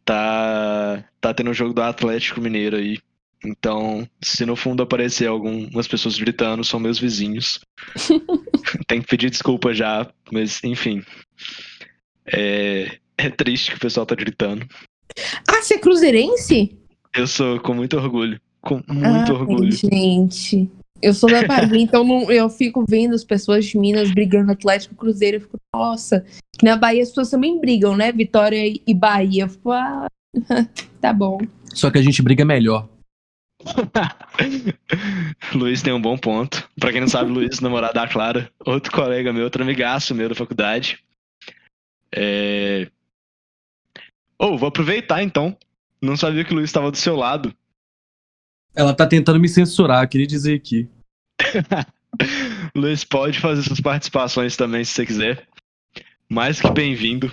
[0.03, 2.97] Tá, tá tendo o um jogo do Atlético Mineiro aí.
[3.43, 7.59] Então, se no fundo aparecer algumas pessoas gritando, são meus vizinhos.
[8.87, 11.03] Tem que pedir desculpa já, mas enfim.
[12.25, 14.65] É, é triste que o pessoal tá gritando.
[15.47, 16.77] Ah, você é cruzeirense?
[17.15, 18.39] Eu sou, com muito orgulho.
[18.61, 19.71] Com muito ah, orgulho.
[19.71, 20.69] Gente,
[21.01, 24.95] eu sou da Bahia, então não, eu fico vendo as pessoas de Minas brigando Atlético
[24.95, 25.37] Cruzeiro.
[25.37, 26.25] Eu fico, nossa.
[26.61, 28.11] Na Bahia as pessoas também brigam, né?
[28.11, 29.43] Vitória e Bahia.
[29.43, 30.07] Eu fico, ah,
[31.01, 31.39] tá bom.
[31.73, 32.87] Só que a gente briga melhor.
[35.53, 36.69] Luiz tem um bom ponto.
[36.79, 40.35] Pra quem não sabe, Luiz, namorado da Clara, outro colega meu, outro amigaço meu da
[40.35, 40.99] faculdade.
[42.13, 42.89] É...
[44.39, 45.55] Oh, vou aproveitar então.
[46.01, 47.53] Não sabia que o Luiz estava do seu lado.
[48.73, 50.87] Ela tá tentando me censurar, queria dizer aqui.
[52.73, 55.47] Luiz, pode fazer suas participações também, se você quiser.
[56.29, 57.29] Mais que bem-vindo.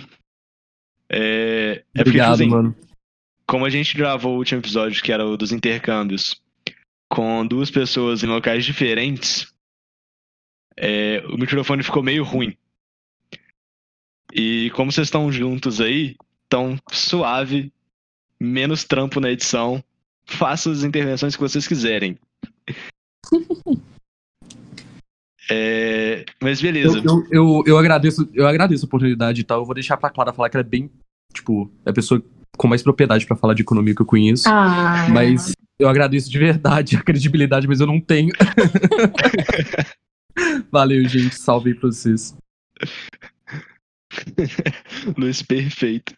[1.09, 2.75] É, é Obrigado, porque, assim, mano.
[3.45, 6.41] Como a gente gravou o último episódio, que era o dos intercâmbios,
[7.09, 9.53] com duas pessoas em locais diferentes,
[10.75, 12.57] é, o microfone ficou meio ruim.
[14.33, 16.17] E como vocês estão juntos aí,
[16.49, 17.71] tão suave,
[18.39, 19.83] menos trampo na edição.
[20.25, 22.17] Faça as intervenções que vocês quiserem.
[25.49, 26.97] é, mas beleza.
[26.97, 29.59] Eu, eu, eu, eu, agradeço, eu agradeço a oportunidade e tal.
[29.59, 30.89] Eu vou deixar pra Clara falar que ela é bem,
[31.33, 32.21] tipo, é a pessoa
[32.57, 34.49] com mais propriedade para falar de economia que eu conheço.
[34.49, 35.07] Ah.
[35.11, 38.33] Mas eu agradeço de verdade a credibilidade, mas eu não tenho.
[40.71, 41.35] Valeu, gente.
[41.35, 42.35] Salve aí pra vocês.
[45.17, 46.13] Luiz perfeito.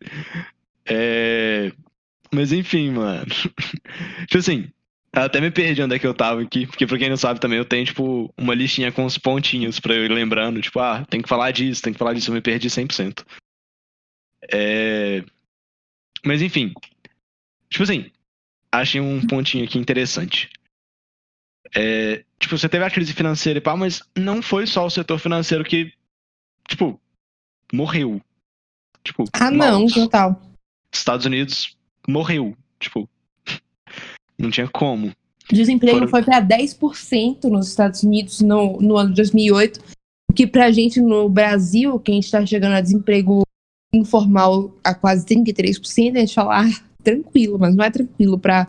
[0.86, 1.72] É...
[2.34, 3.26] Mas enfim, mano.
[4.28, 4.72] tipo assim,
[5.12, 7.58] até me perdi onde é que eu tava aqui, porque pra quem não sabe também,
[7.58, 11.22] eu tenho, tipo, uma listinha com os pontinhos pra eu ir lembrando, tipo, ah, tem
[11.22, 13.26] que falar disso, tem que falar disso, eu me perdi 100%.
[14.52, 15.24] É...
[16.24, 16.74] Mas enfim,
[17.70, 18.12] tipo assim,
[18.72, 20.50] achei um pontinho aqui interessante.
[21.76, 25.20] É, tipo, você teve a crise financeira e pá, mas não foi só o setor
[25.20, 25.94] financeiro que,
[26.68, 27.00] tipo,
[27.74, 28.22] morreu.
[29.04, 30.42] Tipo, ah, não, total.
[30.94, 31.78] Estados Unidos
[32.08, 32.56] morreu.
[32.80, 33.08] Tipo,
[34.38, 35.14] não tinha como.
[35.52, 36.10] O desemprego Foram...
[36.10, 39.80] foi para 10% nos Estados Unidos no, no ano de 2008,
[40.30, 43.42] o que para a gente no Brasil, que a gente está chegando a desemprego
[43.92, 48.68] informal a quase 33%, a gente fala, ah, tranquilo, mas não é tranquilo para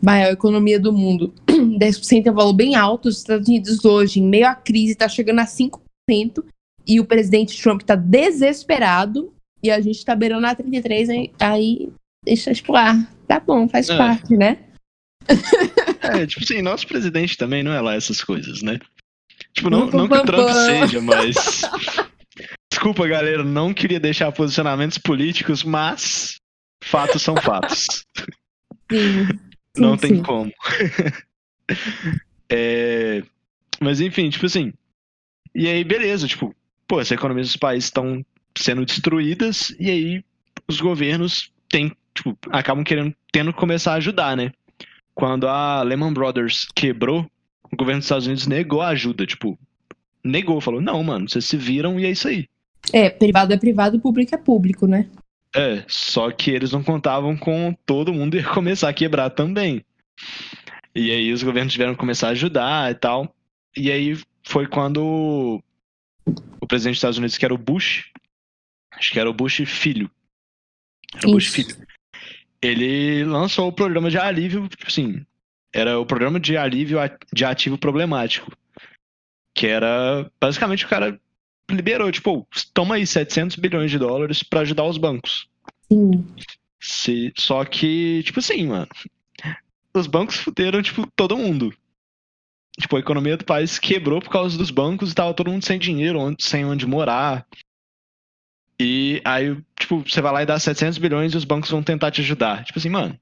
[0.00, 1.34] maior economia do mundo.
[1.46, 3.08] 10% é um valor bem alto.
[3.08, 6.44] Os Estados Unidos hoje, em meio à crise, está chegando a 5%.
[6.86, 9.32] E o presidente Trump está desesperado.
[9.62, 11.08] E a gente está beirando a 33%.
[11.10, 11.92] Aí, aí
[12.24, 12.94] deixa tipo, ah,
[13.26, 13.96] tá bom, faz é.
[13.96, 14.58] parte, né?
[16.02, 18.78] É, tipo assim, nosso presidente também não é lá essas coisas, né?
[19.52, 21.34] Tipo, não, não que o Trump seja, mas.
[22.70, 26.36] Desculpa, galera, não queria deixar posicionamentos políticos, mas
[26.82, 28.04] fatos são fatos.
[28.90, 29.28] Sim.
[29.76, 30.22] não sim, tem sim.
[30.22, 30.52] como.
[32.48, 33.22] é...
[33.80, 34.72] Mas enfim, tipo assim.
[35.54, 36.54] E aí, beleza, tipo,
[36.90, 38.26] pô, as economias dos países estão
[38.58, 40.24] sendo destruídas, e aí
[40.66, 44.50] os governos têm, tipo, acabam querendo, tendo que começar a ajudar, né?
[45.14, 47.30] Quando a Lehman Brothers quebrou,
[47.70, 49.56] o governo dos Estados Unidos negou a ajuda, tipo,
[50.24, 52.48] negou, falou, não, mano, vocês se viram e é isso aí.
[52.92, 55.06] É, privado é privado, público é público, né?
[55.54, 59.84] É, só que eles não contavam com todo mundo ia começar a quebrar também.
[60.92, 63.32] E aí os governos tiveram que começar a ajudar e tal.
[63.76, 65.62] E aí foi quando
[66.70, 68.10] presidente dos Estados Unidos, que era o Bush,
[68.92, 70.10] acho que era o Bush filho.
[71.14, 71.76] Era o Bush filho.
[72.62, 75.24] Ele lançou o programa de alívio, tipo assim,
[75.72, 76.98] era o programa de alívio
[77.32, 78.50] de ativo problemático.
[79.54, 81.20] Que era basicamente o cara
[81.68, 85.48] liberou, tipo, toma aí 700 bilhões de dólares para ajudar os bancos.
[85.90, 86.26] Sim.
[86.80, 88.88] Se, só que, tipo assim, mano,
[89.94, 91.74] os bancos fuderam, tipo, todo mundo.
[92.80, 95.78] Tipo, a economia do país quebrou por causa dos bancos e tava todo mundo sem
[95.78, 97.46] dinheiro, sem onde morar.
[98.80, 102.10] E aí, tipo, você vai lá e dá 700 bilhões e os bancos vão tentar
[102.10, 102.64] te ajudar.
[102.64, 103.18] Tipo assim, mano,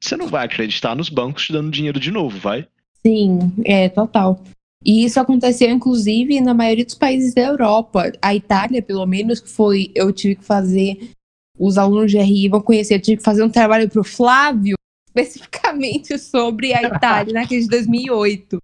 [0.00, 2.66] você não vai acreditar nos bancos te dando dinheiro de novo, vai?
[3.04, 4.42] Sim, é, total.
[4.84, 8.12] E isso aconteceu, inclusive, na maioria dos países da Europa.
[8.22, 9.90] A Itália, pelo menos, que foi.
[9.94, 11.10] Eu tive que fazer.
[11.58, 14.76] Os alunos de RI vão conhecer, eu tive que fazer um trabalho para o Flávio,
[15.08, 18.58] especificamente sobre a Itália, na crise de 2008.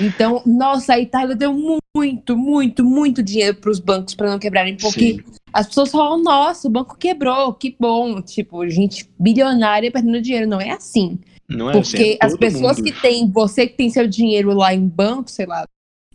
[0.00, 4.76] Então, nossa, a Itália deu muito, muito, muito dinheiro para os bancos para não quebrarem,
[4.76, 5.24] porque Sim.
[5.52, 8.20] as pessoas falam, nossa, o banco quebrou, que bom.
[8.20, 10.48] Tipo, gente bilionária perdendo dinheiro.
[10.48, 11.18] Não é assim.
[11.48, 12.84] Não é porque assim, é as pessoas mundo.
[12.84, 15.64] que têm, você que tem seu dinheiro lá em banco, sei lá,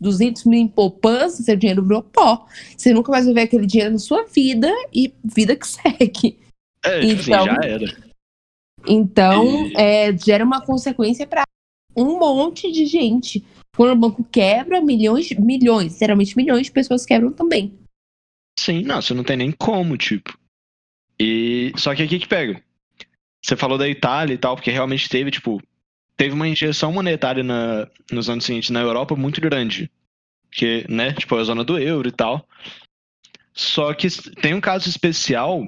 [0.00, 2.46] 200 mil em poupança, seu dinheiro virou pó.
[2.76, 6.38] Você nunca mais vai ver aquele dinheiro na sua vida e vida que segue.
[6.84, 7.96] É, tipo então, assim, já era.
[8.86, 9.74] Então, e...
[9.76, 11.44] é, gera uma consequência para
[11.96, 13.44] um monte de gente.
[13.74, 17.78] Quando o banco quebra, milhões, milhões, literalmente milhões de pessoas quebram também.
[18.58, 20.36] Sim, não, você não tem nem como, tipo.
[21.18, 22.62] E só que aqui que pega.
[23.42, 25.60] Você falou da Itália e tal, porque realmente teve, tipo,
[26.16, 29.90] teve uma injeção monetária na, nos anos seguintes na Europa muito grande.
[30.50, 32.46] Que, né, tipo, a zona do euro e tal.
[33.54, 34.08] Só que
[34.40, 35.66] tem um caso especial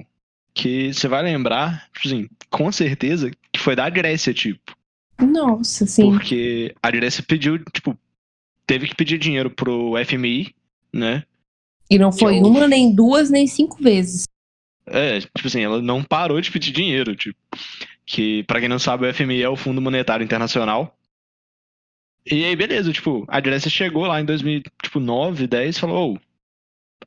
[0.53, 4.75] que você vai lembrar, tipo assim, com certeza, que foi da Grécia, tipo.
[5.19, 6.11] Nossa, sim.
[6.11, 7.97] Porque a Grécia pediu, tipo,
[8.67, 10.53] teve que pedir dinheiro pro FMI,
[10.93, 11.23] né?
[11.89, 12.45] E não foi eu...
[12.45, 14.27] uma, nem duas, nem cinco vezes.
[14.85, 17.39] É, tipo assim, ela não parou de pedir dinheiro, tipo.
[18.05, 20.95] Que, para quem não sabe, o FMI é o Fundo Monetário Internacional.
[22.25, 26.19] E aí, beleza, tipo, a Grécia chegou lá em 2009, 10 e falou, ô,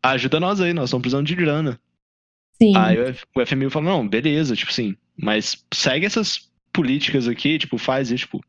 [0.03, 1.81] ajuda nós aí, nós estamos precisando de grana.
[2.61, 2.77] Sim.
[2.77, 6.48] Aí o FMI falou, não, beleza, tipo assim, mas segue essas
[6.79, 8.41] políticas aqui, tipo, faz isso, tipo.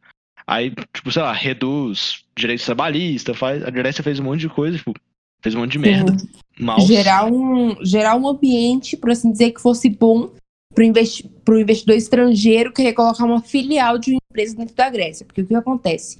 [0.45, 3.63] Aí, tipo, sei lá, reduz direitos trabalhistas, faz.
[3.63, 4.93] A Grécia fez um monte de coisa, tipo,
[5.41, 6.15] fez um monte de merda.
[6.59, 6.79] Mal.
[6.81, 10.31] Gerar um, gerar um ambiente, por assim dizer, que fosse bom
[10.75, 15.25] para o investi investidor estrangeiro querer colocar uma filial de uma empresa dentro da Grécia.
[15.25, 16.17] Porque o que acontece?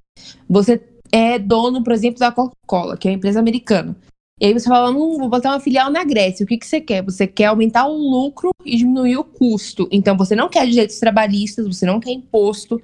[0.50, 0.82] Você
[1.12, 3.96] é dono, por exemplo, da Coca-Cola, que é uma empresa americana.
[4.40, 6.46] E aí você fala, não, vou botar uma filial na Grécia.
[6.46, 7.04] O que, que você quer?
[7.04, 9.88] Você quer aumentar o lucro e diminuir o custo.
[9.92, 12.82] Então você não quer direitos trabalhistas, você não quer imposto,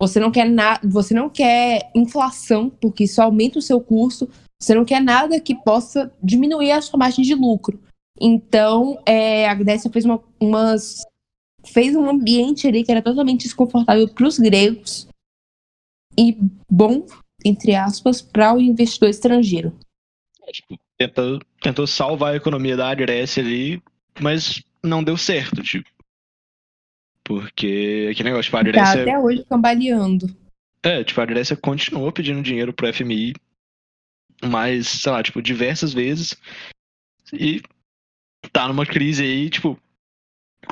[0.00, 4.30] você não quer nada, você não quer inflação, porque isso aumenta o seu custo.
[4.58, 7.78] Você não quer nada que possa diminuir a sua margem de lucro.
[8.18, 11.00] Então, é, a Grécia fez uma, umas
[11.66, 15.06] fez um ambiente ali que era totalmente desconfortável para os gregos
[16.18, 16.38] e
[16.70, 17.04] bom,
[17.44, 19.74] entre aspas, para o investidor estrangeiro
[20.52, 23.82] tipo, tentou, tentou salvar a economia da Grécia ali,
[24.20, 25.88] mas não deu certo, tipo.
[27.24, 28.94] Porque aquele negócio, tipo, a tá Grécia.
[28.94, 30.36] Tá até hoje cambaleando.
[30.82, 33.34] É, tipo, a Grécia continuou pedindo dinheiro pro FMI,
[34.42, 36.34] mas, sei lá, tipo, diversas vezes.
[37.32, 37.62] E
[38.52, 39.78] tá numa crise aí, tipo.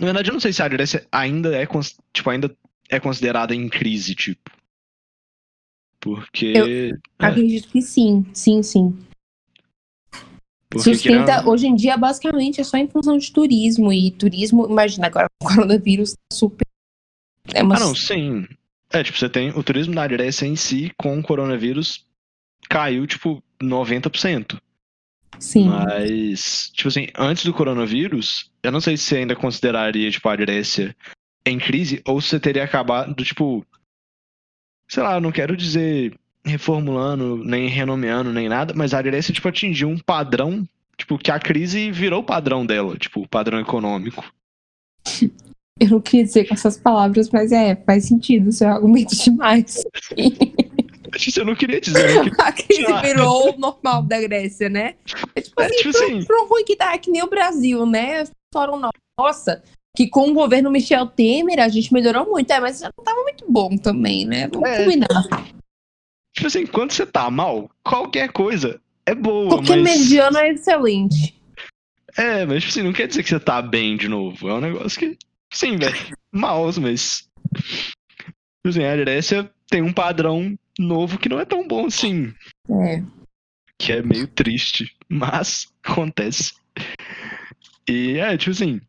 [0.01, 1.67] Na verdade, eu não sei se a Grécia ainda é,
[2.13, 2.55] tipo, ainda
[2.89, 4.51] é considerada em crise, tipo.
[6.01, 6.53] Porque.
[6.57, 6.93] Eu é.
[7.19, 8.99] acredito que sim, sim, sim.
[10.71, 13.93] Porque Sustenta, hoje em dia, basicamente, é só em função de turismo.
[13.93, 16.67] E turismo, imagina, agora o coronavírus tá super.
[17.55, 17.77] É uma...
[17.77, 18.47] Ah, não, sim.
[18.91, 22.05] É, tipo, você tem o turismo da Grécia em si, com o coronavírus,
[22.69, 24.59] caiu, tipo, 90%.
[25.39, 25.69] Sim.
[25.69, 30.37] Mas, tipo assim, antes do coronavírus, eu não sei se você ainda consideraria, tipo, a
[30.37, 30.95] Grécia
[31.47, 33.65] em crise, ou se você teria acabado, tipo.
[34.89, 39.49] Sei lá, eu não quero dizer reformulando, nem renomeando, nem nada, mas a Grécia, tipo,
[39.49, 44.25] atingiu um padrão, tipo, que a crise virou o padrão dela, tipo, o padrão econômico.
[45.81, 49.85] Eu não queria dizer com essas palavras, mas é, faz sentido, seu argumento demais.
[51.37, 52.19] Eu não queria dizer.
[52.39, 54.95] A crise virou o normal da Grécia, né?
[55.35, 57.31] É tipo, é, assim, tipo pro, assim, pro ruim que tá, é que nem o
[57.31, 58.25] Brasil, né?
[58.53, 59.63] Foram, nossa,
[59.97, 63.23] que com o governo Michel Temer a gente melhorou muito, é, mas já não tava
[63.23, 64.49] muito bom também, né?
[64.53, 65.09] Vamos é, combinar.
[66.39, 69.49] Tipo assim, quando você tá mal, qualquer coisa é boa.
[69.49, 69.99] Qualquer mas...
[69.99, 71.35] mediano é excelente.
[72.17, 74.49] É, mas tipo assim, não quer dizer que você tá bem de novo.
[74.49, 75.19] É um negócio que.
[75.53, 75.97] Sim, velho.
[76.31, 77.29] Mal, mas.
[77.53, 82.33] Tipo assim, a Grécia tem um padrão novo que não é tão bom assim.
[82.71, 83.03] É.
[83.77, 86.55] Que é meio triste, mas acontece.
[87.89, 88.81] E é, tipo assim.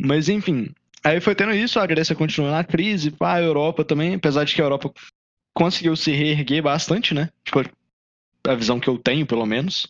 [0.00, 0.72] Mas enfim.
[1.02, 4.54] Aí foi tendo isso, a Grécia continua na crise, pá, a Europa também, apesar de
[4.54, 4.92] que a Europa
[5.54, 7.30] conseguiu se reerguer bastante, né?
[7.44, 7.60] Tipo,
[8.46, 9.86] a visão que eu tenho, pelo menos.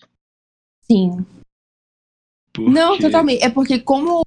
[0.82, 1.24] Sim.
[2.52, 2.70] Porque...
[2.70, 3.42] Não, totalmente.
[3.42, 4.22] É porque como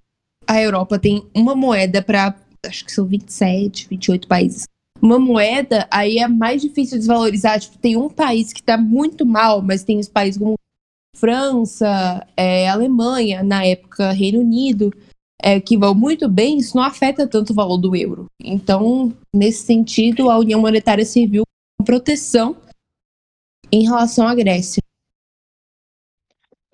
[0.45, 2.35] a Europa tem uma moeda para
[2.65, 4.67] acho que são 27, 28 países.
[5.01, 7.59] Uma moeda, aí é mais difícil desvalorizar.
[7.59, 10.55] Tipo, tem um país que tá muito mal, mas tem os países como
[11.15, 14.93] França, é, Alemanha, na época Reino Unido,
[15.41, 18.27] é, que vão muito bem, isso não afeta tanto o valor do euro.
[18.41, 21.43] Então, nesse sentido, a União Monetária serviu
[21.77, 22.57] como proteção
[23.71, 24.81] em relação à Grécia.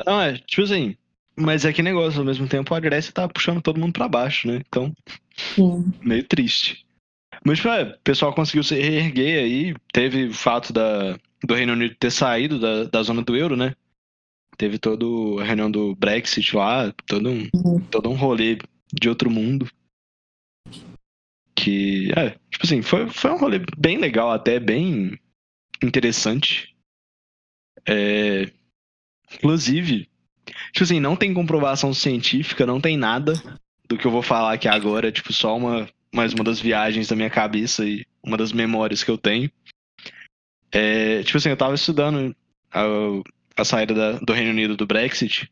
[0.05, 0.95] Não, é, tipo assim,
[1.35, 4.47] mas é que negócio, ao mesmo tempo a Grécia tá puxando todo mundo para baixo,
[4.47, 4.61] né?
[4.67, 4.93] Então,
[5.35, 5.91] Sim.
[6.01, 6.85] meio triste.
[7.45, 11.73] Mas, tipo, é, o pessoal conseguiu se reerguer aí, teve o fato da, do Reino
[11.73, 13.75] Unido ter saído da, da zona do euro, né?
[14.57, 17.79] Teve todo a reunião do Brexit lá, todo um, uhum.
[17.89, 18.57] todo um rolê
[18.93, 19.67] de outro mundo.
[21.55, 25.19] Que, é, tipo assim, foi, foi um rolê bem legal, até bem
[25.81, 26.75] interessante.
[27.87, 28.51] É,
[29.33, 30.09] inclusive,
[30.71, 33.33] tipo assim, não tem comprovação científica, não tem nada
[33.87, 37.07] do que eu vou falar aqui agora, é tipo só uma mais uma das viagens
[37.07, 39.51] da minha cabeça e uma das memórias que eu tenho.
[40.71, 42.35] É, tipo assim, eu tava estudando
[42.71, 42.83] a,
[43.55, 45.49] a saída da, do Reino Unido do Brexit.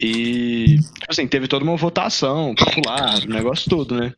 [0.00, 4.14] E, tipo assim, teve toda uma votação popular, o negócio todo, né?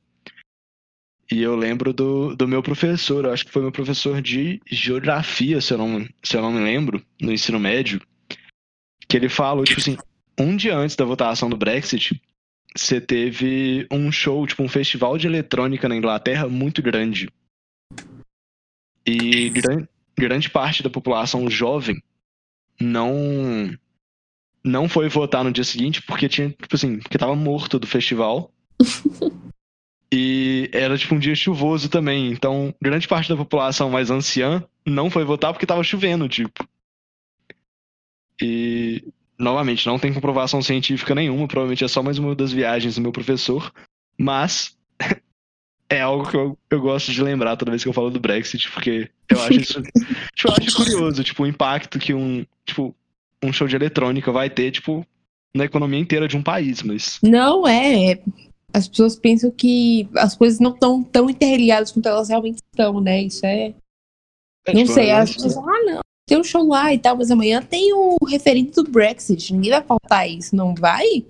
[1.31, 5.75] E eu lembro do, do meu professor, acho que foi meu professor de geografia, se
[5.75, 8.01] eu, não, se eu não me lembro, no ensino médio,
[9.09, 9.97] que ele falou, tipo assim,
[10.39, 12.21] um dia antes da votação do Brexit,
[12.75, 17.29] você teve um show, tipo um festival de eletrônica na Inglaterra muito grande.
[19.05, 19.87] E gran,
[20.17, 22.01] grande parte da população jovem
[22.81, 23.71] não
[24.65, 28.53] não foi votar no dia seguinte porque tinha, tipo assim, porque tava morto do festival.
[30.13, 35.11] e era tipo um dia chuvoso também, então grande parte da população mais anciã não
[35.11, 36.67] foi votar porque tava chovendo, tipo.
[38.41, 39.05] E
[39.39, 43.13] novamente, não tem comprovação científica nenhuma, provavelmente é só mais uma das viagens do meu
[43.13, 43.73] professor,
[44.19, 44.76] mas
[45.89, 48.71] é algo que eu, eu gosto de lembrar toda vez que eu falo do Brexit,
[48.71, 49.83] porque eu acho isso.
[50.35, 52.95] tipo, eu acho curioso, tipo, o impacto que um, tipo,
[53.43, 55.07] um show de eletrônica vai ter, tipo,
[55.55, 57.19] na economia inteira de um país, mas.
[57.23, 58.13] Não, é.
[58.13, 58.23] é
[58.73, 63.23] as pessoas pensam que as coisas não estão tão interligadas quanto elas realmente estão, né?
[63.23, 63.75] Isso é.
[64.67, 67.17] é não tipo, sei, as pessoas falam, ah, não, tem um show lá e tal,
[67.17, 69.55] mas amanhã tem o referendo do Brexit.
[69.55, 71.25] Ninguém vai faltar isso, não vai?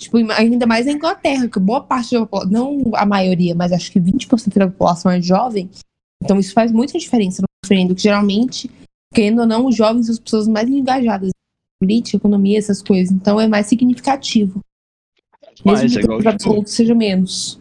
[0.00, 3.92] Tipo, ainda mais na Inglaterra, que boa parte da população, não a maioria, mas acho
[3.92, 5.68] que 20% da população é jovem.
[6.24, 8.70] Então isso faz muita diferença no referendo, que geralmente,
[9.12, 13.14] querendo ou não, os jovens são as pessoas mais engajadas em política, economia, essas coisas.
[13.14, 14.60] Então é mais significativo.
[15.62, 17.60] Mesmo mas, que é igual, tipo, absoluto seja menos.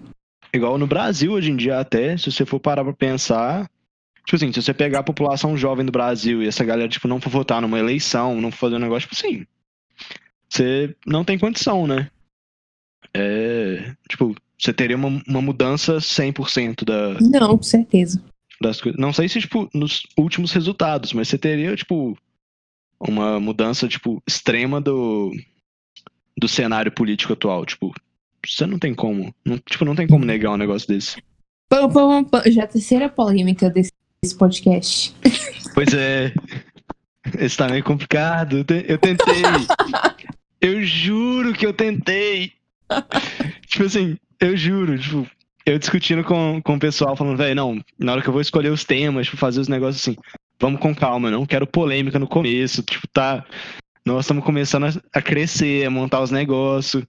[0.54, 3.70] Igual no Brasil hoje em dia até, se você for parar pra pensar,
[4.26, 7.20] tipo assim, se você pegar a população jovem do Brasil e essa galera, tipo, não
[7.20, 9.46] for votar numa eleição, não for fazer um negócio, tipo assim,
[10.48, 12.10] você não tem condição, né?
[13.14, 17.20] É, tipo, você teria uma, uma mudança 100% da.
[17.22, 18.22] Não, com certeza.
[18.62, 19.00] Das coisas.
[19.00, 22.18] Não sei se, tipo, nos últimos resultados, mas você teria, tipo,
[23.00, 25.32] uma mudança, tipo, extrema do,
[26.38, 27.66] do cenário político atual.
[27.66, 27.94] Tipo,
[28.46, 29.34] você não tem como.
[29.46, 31.22] Não, tipo, não tem como negar um negócio desse.
[31.70, 32.42] Pão, pão, pão.
[32.48, 33.92] Já a terceira polêmica desse,
[34.22, 35.16] desse podcast.
[35.74, 36.34] Pois é.
[37.38, 38.66] Esse tá meio complicado.
[38.88, 39.44] Eu tentei.
[40.60, 42.59] eu juro que eu tentei.
[43.68, 45.28] tipo assim, eu juro, tipo,
[45.66, 48.72] eu discutindo com, com o pessoal, falando, velho, não, na hora que eu vou escolher
[48.72, 50.18] os temas, tipo, fazer os negócios assim,
[50.60, 53.46] vamos com calma, não quero polêmica no começo, tipo, tá.
[54.06, 57.06] Nós estamos começando a, crescer, a montar os negócios.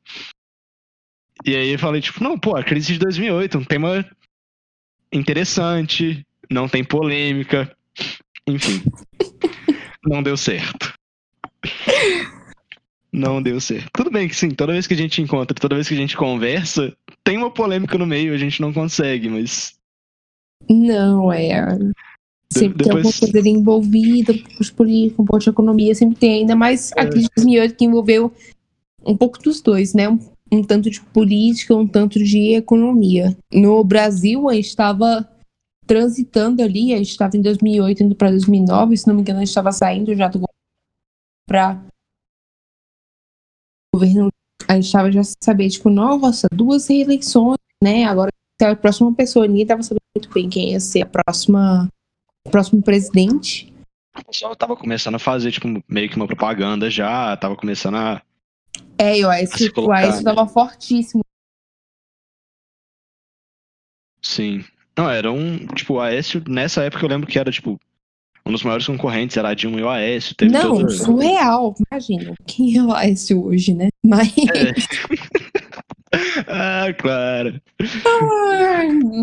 [1.47, 4.05] E aí eu falei, tipo, não, pô, a crise de 2008, um tema
[5.13, 7.75] interessante, não tem polêmica,
[8.47, 8.83] enfim.
[10.05, 10.93] não deu certo
[13.13, 13.91] não deu certo.
[13.93, 16.17] Tudo bem que sim, toda vez que a gente encontra, toda vez que a gente
[16.17, 16.95] conversa,
[17.25, 19.75] tem uma polêmica no meio, a gente não consegue, mas.
[20.69, 21.79] Não, é.
[22.53, 23.19] Sempre de, depois...
[23.19, 27.01] tem alguma coisa envolvida, os políticos, um pouco de economia, sempre tem, ainda mais é.
[27.01, 28.33] a crise de 2008 que envolveu
[29.05, 30.09] um pouco dos dois, né?
[30.09, 30.19] Um,
[30.53, 33.37] um tanto de política, um tanto de economia.
[33.53, 35.29] No Brasil, a gente estava
[35.87, 39.43] transitando ali, a gente estava em 2008 indo para 2009, se não me engano, a
[39.43, 40.41] gente estava saindo já do
[41.47, 41.83] para
[44.01, 44.29] governo,
[44.67, 48.05] a gente estava já saber, tipo, nossa, duas reeleições, né?
[48.05, 48.31] Agora
[48.63, 51.89] a próxima pessoa, ninguém estava sabendo muito bem quem ia ser a próxima,
[52.47, 53.73] o próximo presidente.
[54.19, 58.23] O pessoal tava começando a fazer, tipo, meio que uma propaganda já, tava começando a.
[58.99, 61.23] É, o Aécio, o Aécio tava fortíssimo.
[64.21, 64.63] Sim.
[64.97, 65.67] Não, era um.
[65.69, 67.81] Tipo, o Aécio, nessa época eu lembro que era, tipo,
[68.45, 70.35] um dos maiores concorrentes era a Dilma e o Aécio.
[70.35, 70.91] Teve não, toda...
[70.91, 71.75] surreal.
[71.91, 73.90] Imagina, quem é o Aécio hoje, né?
[74.05, 74.33] Mas.
[74.37, 74.75] É.
[76.49, 77.61] ah, claro.
[78.07, 78.83] Ah,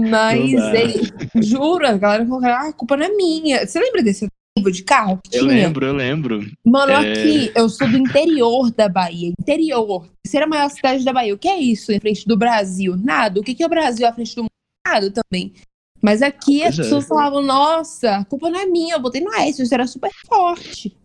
[0.10, 3.66] mas, é, juro, a galera falou, ah, a culpa não é minha.
[3.66, 4.28] Você lembra desse
[4.72, 5.20] de carro?
[5.32, 5.44] eu tinha?
[5.44, 6.40] lembro, eu lembro.
[6.66, 7.12] Mano, é...
[7.12, 9.32] aqui, eu sou do interior da Bahia.
[9.40, 10.08] Interior.
[10.24, 11.34] Terceira maior cidade da Bahia.
[11.34, 12.96] O que é isso em frente do Brasil?
[12.98, 13.40] Nada.
[13.40, 14.52] O que é o Brasil à frente do mundo?
[14.86, 15.54] Nada também.
[16.02, 16.84] Mas aqui pois as é.
[16.84, 20.12] pessoas falavam, nossa, a culpa não é minha, eu botei no S, isso era super
[20.28, 20.96] forte.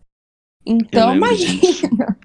[0.65, 2.19] Então, imagina.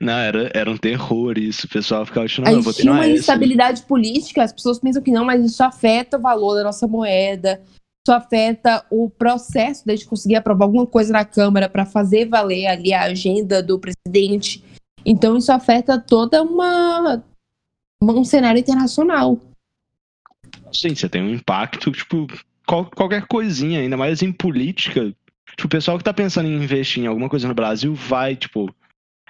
[0.00, 1.66] Não, era, era um terror isso.
[1.66, 5.24] O pessoal ficava achando, não, eu tinha uma instabilidade política, as pessoas pensam que não,
[5.24, 7.62] mas isso afeta o valor da nossa moeda,
[8.06, 12.66] isso afeta o processo da gente conseguir aprovar alguma coisa na Câmara para fazer valer
[12.66, 14.64] ali a agenda do presidente.
[15.04, 17.22] Então isso afeta toda uma
[18.02, 19.40] um cenário internacional.
[20.72, 22.26] Sim, você tem um impacto, tipo,
[22.66, 25.14] qual, qualquer coisinha, ainda mais em política.
[25.50, 28.72] Tipo, o pessoal que tá pensando em investir em alguma coisa no Brasil vai, tipo,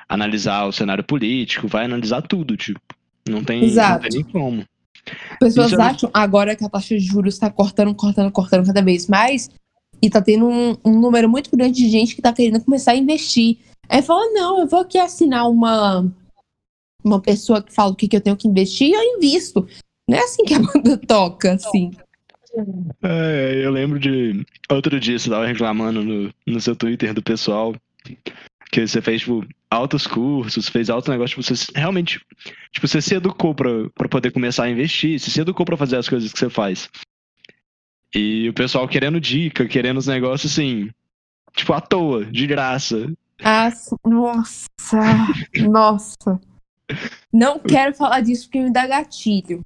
[0.08, 2.80] analisar o cenário político, vai analisar tudo, tipo.
[3.28, 4.04] Não tem, Exato.
[4.04, 4.64] não tem nem como.
[5.38, 6.12] Pessoas Isso é acham, é...
[6.14, 9.50] agora que a taxa de juros está cortando, cortando, cortando cada vez mais,
[10.00, 12.96] e tá tendo um, um, número muito grande de gente que tá querendo começar a
[12.96, 13.58] investir.
[13.88, 16.06] Aí fala, não, eu vou aqui assinar uma,
[17.04, 19.66] uma pessoa que fala o que, que eu tenho que investir e eu invisto.
[20.08, 21.90] Não é assim que a banda toca, assim.
[23.02, 27.74] É, eu lembro de outro dia você tava reclamando no, no seu Twitter do pessoal
[28.70, 32.20] que você fez, tipo, altos cursos, fez altos negócios, tipo, você realmente,
[32.72, 36.08] tipo, você se educou pra poder começar a investir, você se educou pra fazer as
[36.08, 36.88] coisas que você faz.
[38.14, 40.90] E o pessoal querendo dica, querendo os negócios, assim,
[41.54, 43.12] tipo, à toa, de graça.
[43.42, 43.70] Ah,
[44.04, 44.66] nossa,
[45.60, 46.40] nossa.
[47.32, 49.60] Não quero falar disso porque me dá gatilho.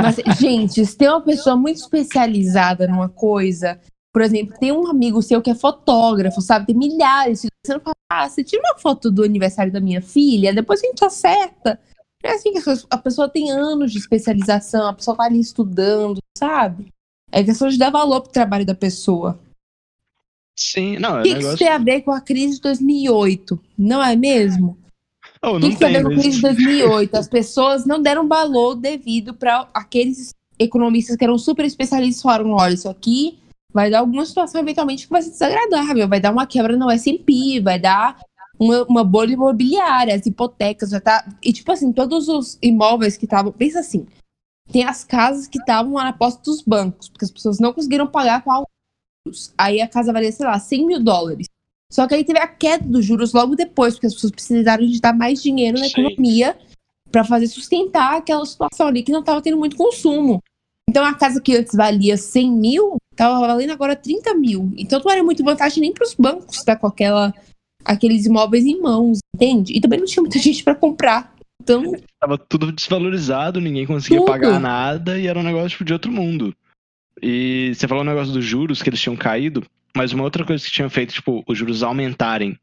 [0.00, 3.80] Mas, gente, se tem uma pessoa muito especializada numa coisa,
[4.14, 6.66] por exemplo, tem um amigo seu que é fotógrafo, sabe?
[6.66, 7.40] Tem milhares.
[7.40, 10.86] Você não fala, ah, você tira uma foto do aniversário da minha filha, depois a
[10.86, 11.80] gente acerta.
[12.22, 12.60] É assim que
[12.90, 16.92] a pessoa tem anos de especialização, a pessoa tá ali estudando, sabe?
[17.32, 19.36] É questão de dar valor pro trabalho da pessoa.
[20.56, 21.48] Sim, não, é O que, negócio...
[21.48, 23.60] que isso tem a ver com a crise de 2008?
[23.76, 24.78] Não é mesmo?
[25.42, 27.16] Oh, o que, que tem a ver com a crise de 2008?
[27.16, 32.74] As pessoas não deram valor devido para aqueles economistas que eram super especialistas falaram: olha,
[32.74, 33.42] isso aqui
[33.74, 37.60] vai dar alguma situação eventualmente que vai ser desagradável, vai dar uma quebra no S&P,
[37.60, 38.20] vai dar
[38.58, 41.26] uma, uma bolha imobiliária, as hipotecas, já tá...
[41.42, 43.50] E, tipo assim, todos os imóveis que estavam...
[43.50, 44.06] Pensa assim,
[44.70, 48.44] tem as casas que estavam na posse dos bancos, porque as pessoas não conseguiram pagar
[48.44, 48.64] com
[49.26, 49.52] juros.
[49.58, 51.48] Aí a casa valia, sei lá, 100 mil dólares.
[51.92, 55.00] Só que aí teve a queda dos juros logo depois, porque as pessoas precisaram de
[55.00, 56.00] dar mais dinheiro na Sim.
[56.00, 56.56] economia
[57.10, 60.42] para fazer sustentar aquela situação ali que não estava tendo muito consumo.
[60.88, 64.72] Então a casa que antes valia 100 mil, tava valendo agora 30 mil.
[64.76, 67.32] Então não era muito vantagem nem para os bancos estar com aquela,
[67.84, 69.72] aqueles imóveis em mãos, entende?
[69.76, 71.34] E também não tinha muita gente para comprar.
[71.62, 71.94] Então.
[72.20, 74.30] Tava tudo desvalorizado, ninguém conseguia tudo.
[74.30, 76.54] pagar nada e era um negócio tipo, de outro mundo.
[77.22, 79.64] E você falou o um negócio dos juros, que eles tinham caído,
[79.96, 82.58] mas uma outra coisa que tinha feito, tipo, os juros aumentarem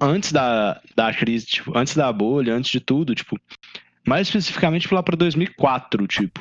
[0.00, 3.38] antes da, da crise, tipo, antes da bolha, antes de tudo, tipo,
[4.06, 6.40] mais especificamente lá para 2004, tipo,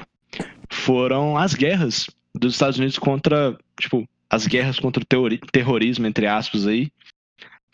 [0.69, 6.67] foram as guerras dos Estados Unidos contra, tipo, as guerras contra o terrorismo, entre aspas,
[6.67, 6.91] aí.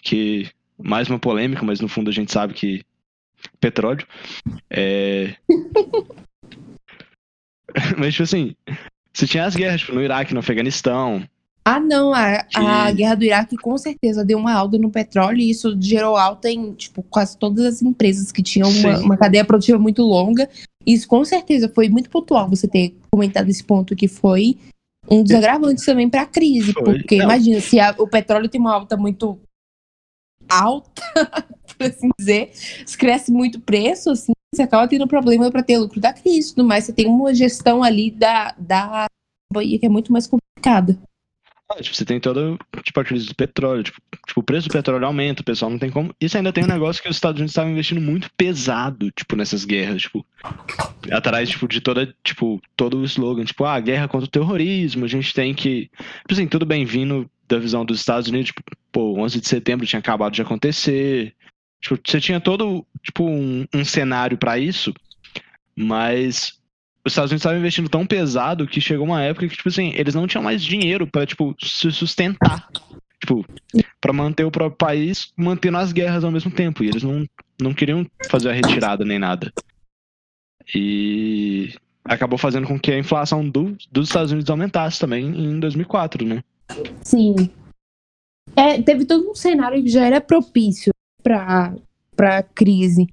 [0.01, 2.83] Que mais uma polêmica, mas no fundo a gente sabe que
[3.59, 4.05] petróleo.
[4.69, 5.35] É...
[7.97, 8.55] mas, tipo assim,
[9.13, 11.23] você tinha as guerras tipo, no Iraque, no Afeganistão.
[11.63, 12.57] Ah, não, a, que...
[12.57, 16.49] a guerra do Iraque com certeza deu uma alta no petróleo e isso gerou alta
[16.49, 20.49] em, tipo, quase todas as empresas que tinham uma, uma cadeia produtiva muito longa
[20.85, 24.57] isso com certeza foi muito pontual você ter comentado esse ponto que foi
[25.09, 26.83] um dos agravantes também para a crise, foi.
[26.83, 27.25] porque Não.
[27.25, 29.39] imagina se a, o petróleo tem uma alta muito
[30.47, 31.01] alta,
[31.77, 35.99] por assim dizer, se cresce muito preço, assim, você acaba tendo problema para ter lucro
[35.99, 39.05] da crise, tudo mais, você tem uma gestão ali da da
[39.53, 40.97] que é muito mais complicada.
[41.71, 43.83] Ah, tipo, você tem toda tipo, a crise do petróleo.
[43.83, 46.13] Tipo, tipo, o preço do petróleo aumenta, o pessoal não tem como.
[46.19, 49.63] Isso ainda tem um negócio que os Estados Unidos estavam investindo muito pesado, tipo, nessas
[49.63, 50.25] guerras, tipo,
[51.11, 55.07] atrás, tipo, de toda, tipo, todo o slogan, tipo, ah, guerra contra o terrorismo, a
[55.07, 55.89] gente tem que.
[56.21, 59.85] Tipo assim, tudo bem vindo da visão dos Estados Unidos, tipo, pô, 11 de setembro
[59.85, 61.33] tinha acabado de acontecer.
[61.81, 64.93] Tipo, você tinha todo, tipo, um, um cenário para isso,
[65.75, 66.60] mas
[67.05, 70.13] os Estados Unidos estavam investindo tão pesado que chegou uma época que, tipo assim, eles
[70.13, 72.67] não tinham mais dinheiro para tipo, se sustentar.
[73.19, 73.45] Tipo,
[73.99, 76.83] para manter o próprio país, mantendo as guerras ao mesmo tempo.
[76.83, 77.25] E eles não,
[77.59, 79.51] não queriam fazer a retirada nem nada.
[80.73, 81.73] E
[82.05, 86.43] acabou fazendo com que a inflação do, dos Estados Unidos aumentasse também em 2004, né?
[87.03, 87.35] Sim.
[88.55, 90.91] É, teve todo um cenário que já era propício
[91.23, 91.73] para
[92.19, 93.07] a crise.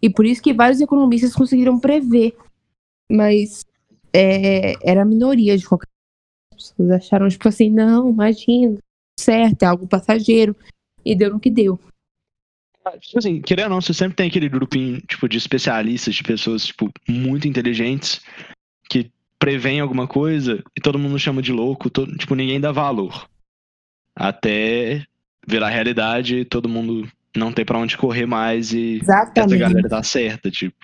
[0.00, 2.36] E por isso que vários economistas conseguiram prever
[3.10, 3.64] mas
[4.12, 5.88] é, era a minoria de qualquer
[6.54, 8.78] As pessoas acharam, tipo assim, não, imagina,
[9.18, 10.56] certo, é algo passageiro.
[11.04, 11.78] E deu no que deu.
[12.84, 16.22] Ah, tipo assim, querendo ou não, você sempre tem aquele grupinho, tipo, de especialistas, de
[16.22, 18.22] pessoas, tipo, muito inteligentes,
[18.88, 23.28] que preveem alguma coisa e todo mundo chama de louco, todo, tipo, ninguém dá valor.
[24.16, 25.04] Até
[25.46, 29.54] virar realidade e todo mundo não ter para onde correr mais e Exatamente.
[29.54, 30.76] essa galera tá certa, tipo.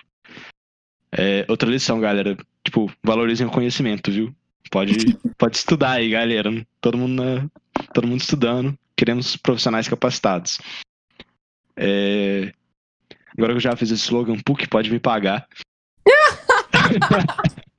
[1.11, 2.37] É, outra lição, galera.
[2.63, 4.33] Tipo, valorizem o conhecimento, viu?
[4.69, 4.93] Pode,
[5.37, 6.49] pode estudar aí, galera.
[6.79, 7.51] Todo mundo,
[7.93, 8.77] todo mundo estudando.
[8.95, 10.59] Queremos profissionais capacitados.
[11.75, 12.53] É...
[13.37, 15.47] Agora que eu já fiz esse slogan, PUC pode me pagar.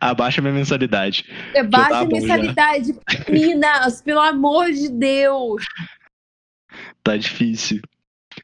[0.00, 1.24] Abaixa minha mensalidade.
[1.56, 3.32] Abaixa tá a mensalidade, já.
[3.32, 5.64] Minas, pelo amor de Deus.
[7.02, 7.80] Tá difícil.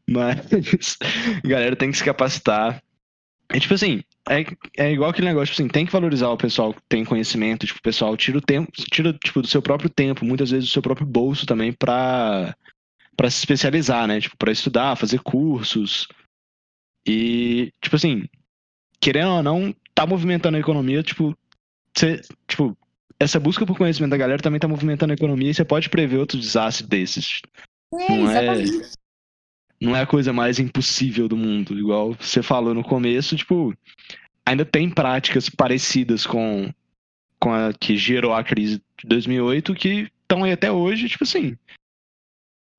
[0.09, 0.39] Mas,
[1.45, 2.83] galera, tem que se capacitar.
[3.53, 4.45] É tipo assim, é,
[4.79, 7.79] é igual aquele negócio, tipo assim, tem que valorizar o pessoal que tem conhecimento, tipo,
[7.79, 10.81] o pessoal tira o tempo, tira, tipo, do seu próprio tempo, muitas vezes do seu
[10.81, 12.57] próprio bolso também pra,
[13.15, 14.21] pra se especializar, né?
[14.21, 16.09] Tipo, pra estudar, fazer cursos.
[17.07, 18.25] E, tipo assim,
[18.99, 21.37] querendo ou não, tá movimentando a economia, tipo,
[21.95, 22.75] você, tipo,
[23.21, 26.17] essa busca por conhecimento da galera também tá movimentando a economia e você pode prever
[26.17, 27.41] outros desastres desses.
[27.93, 28.47] É, não é,
[29.83, 33.77] não é a coisa mais impossível do mundo, igual você falou no começo, tipo,
[34.47, 36.73] ainda tem práticas parecidas com
[37.41, 41.57] com a que gerou a crise de 2008 que estão aí até hoje, tipo assim.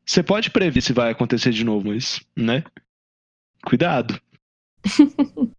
[0.05, 2.63] Você pode prever se vai acontecer de novo, mas, né?
[3.65, 4.17] Cuidado.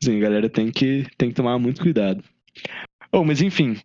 [0.00, 2.22] Sim, galera tem que, tem que tomar muito cuidado.
[3.10, 3.80] Oh, mas enfim,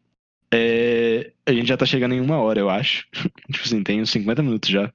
[0.53, 3.07] é, a gente já tá chegando em uma hora, eu acho.
[3.51, 4.93] tipo assim, tem uns 50 minutos já.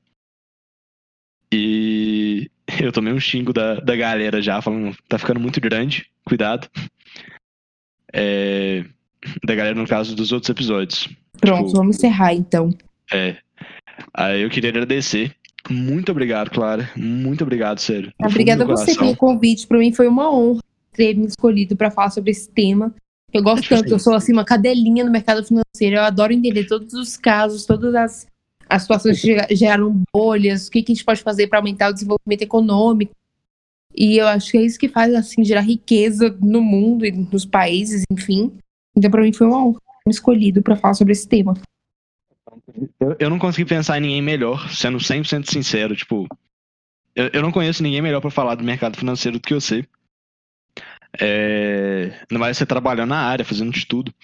[1.52, 6.68] E eu tomei um xingo da, da galera já, falando, tá ficando muito grande, cuidado.
[8.12, 8.84] É,
[9.44, 11.08] da galera, no caso dos outros episódios.
[11.40, 12.70] Pronto, tipo, vamos encerrar então.
[13.12, 13.36] É.
[14.14, 15.34] Aí eu queria agradecer.
[15.68, 16.90] Muito obrigado, Clara.
[16.96, 18.12] Muito obrigado, sério.
[18.22, 19.66] Obrigada a você pelo convite.
[19.66, 20.60] Para mim foi uma honra
[20.92, 22.94] ter me escolhido para falar sobre esse tema.
[23.32, 25.96] Eu gosto é tanto, eu sou assim uma cadelinha no mercado financeiro.
[25.96, 28.26] Eu adoro entender todos os casos, todas as,
[28.68, 32.42] as situações geraram bolhas, o que, que a gente pode fazer para aumentar o desenvolvimento
[32.42, 33.12] econômico.
[33.94, 37.44] E eu acho que é isso que faz assim gerar riqueza no mundo e nos
[37.44, 38.52] países, enfim.
[38.94, 41.54] Então para mim foi uma honra ter escolhido para falar sobre esse tema.
[43.18, 46.28] Eu não consegui pensar em ninguém melhor, sendo 100% sincero, tipo,
[47.18, 49.84] eu, eu não conheço ninguém melhor para falar do mercado financeiro do que você.
[51.20, 54.14] É, não vai ser trabalhando na área, fazendo estudo.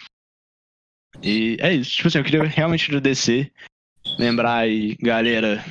[1.21, 1.91] E é isso.
[1.91, 3.53] Tipo assim, eu queria realmente agradecer.
[4.19, 5.65] Lembrar aí, galera.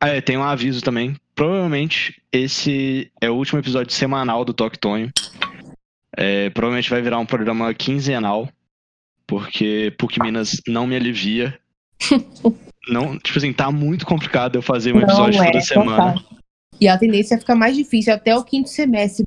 [0.00, 1.16] Ah, é, tem um aviso também.
[1.34, 5.10] Provavelmente esse é o último episódio semanal do Toque Tonho.
[6.16, 8.48] É, provavelmente vai virar um programa quinzenal.
[9.26, 11.58] Porque PUC Minas não me alivia.
[12.88, 16.14] não, tipo assim, tá muito complicado eu fazer um episódio é, toda semana.
[16.14, 16.36] Total.
[16.80, 19.24] E a tendência é ficar mais difícil até o quinto semestre.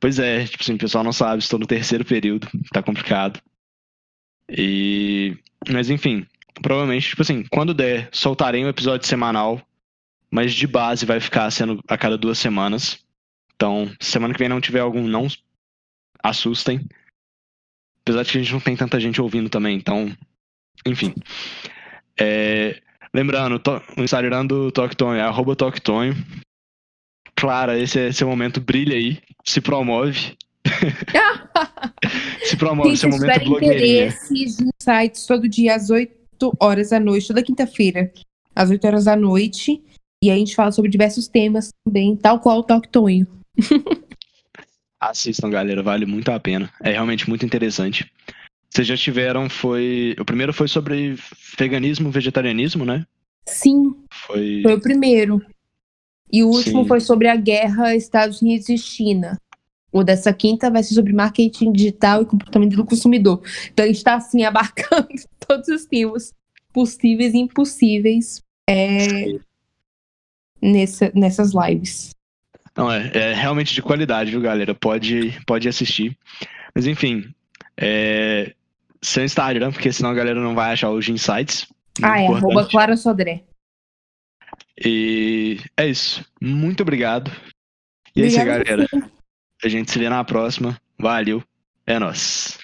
[0.00, 3.40] Pois é, tipo assim, o pessoal não sabe, estou no terceiro período, tá complicado.
[4.48, 5.36] E.
[5.70, 6.26] Mas enfim,
[6.60, 9.60] provavelmente, tipo assim, quando der, soltarei um episódio semanal,
[10.30, 12.98] mas de base vai ficar sendo a cada duas semanas.
[13.54, 15.28] Então, semana que vem não tiver algum, não
[16.22, 16.84] assustem.
[18.00, 20.14] Apesar de que a gente não tem tanta gente ouvindo também, então.
[20.84, 21.14] Enfim.
[22.18, 22.80] É,
[23.14, 23.60] lembrando,
[23.96, 26.16] o Instagram do Toctonho é arroba Toctonho.
[27.36, 30.36] Clara, esse é seu momento, brilha aí, se promove.
[32.44, 34.06] se promove, seu momento blogueirinha.
[34.06, 36.21] interesses em sites todo dia às 8
[36.60, 38.12] horas da noite, toda quinta-feira,
[38.54, 39.82] às 8 horas da noite.
[40.22, 43.26] E a gente fala sobre diversos temas também, tal qual o Talk Tonho.
[45.00, 46.72] Assistam, galera, vale muito a pena.
[46.80, 48.08] É realmente muito interessante.
[48.70, 50.14] Vocês já tiveram, foi.
[50.18, 51.16] O primeiro foi sobre
[51.58, 53.04] veganismo, vegetarianismo, né?
[53.44, 53.94] Sim.
[54.10, 55.44] Foi, foi o primeiro.
[56.32, 56.88] E o último Sim.
[56.88, 59.36] foi sobre a guerra Estados Unidos e China.
[59.92, 63.42] O dessa quinta vai ser sobre marketing digital e comportamento do consumidor.
[63.70, 65.08] Então a gente está assim abarcando
[65.46, 66.32] todos os temas
[66.72, 69.38] possíveis e impossíveis é,
[70.60, 72.14] nessa, nessas lives.
[72.74, 74.74] Não, é, é, realmente de qualidade, viu, galera?
[74.74, 76.16] Pode, pode assistir.
[76.74, 77.34] Mas enfim,
[77.76, 78.54] é,
[79.02, 81.66] seu Instagram, porque senão a galera não vai achar os insights.
[82.02, 83.44] Ah, é, arroba Clara Sodré.
[84.82, 86.24] E é isso.
[86.40, 87.30] Muito obrigado.
[88.16, 88.88] E é isso aí, galera.
[89.64, 90.80] A gente se vê na próxima.
[90.98, 91.42] Valeu.
[91.86, 92.61] É nóis.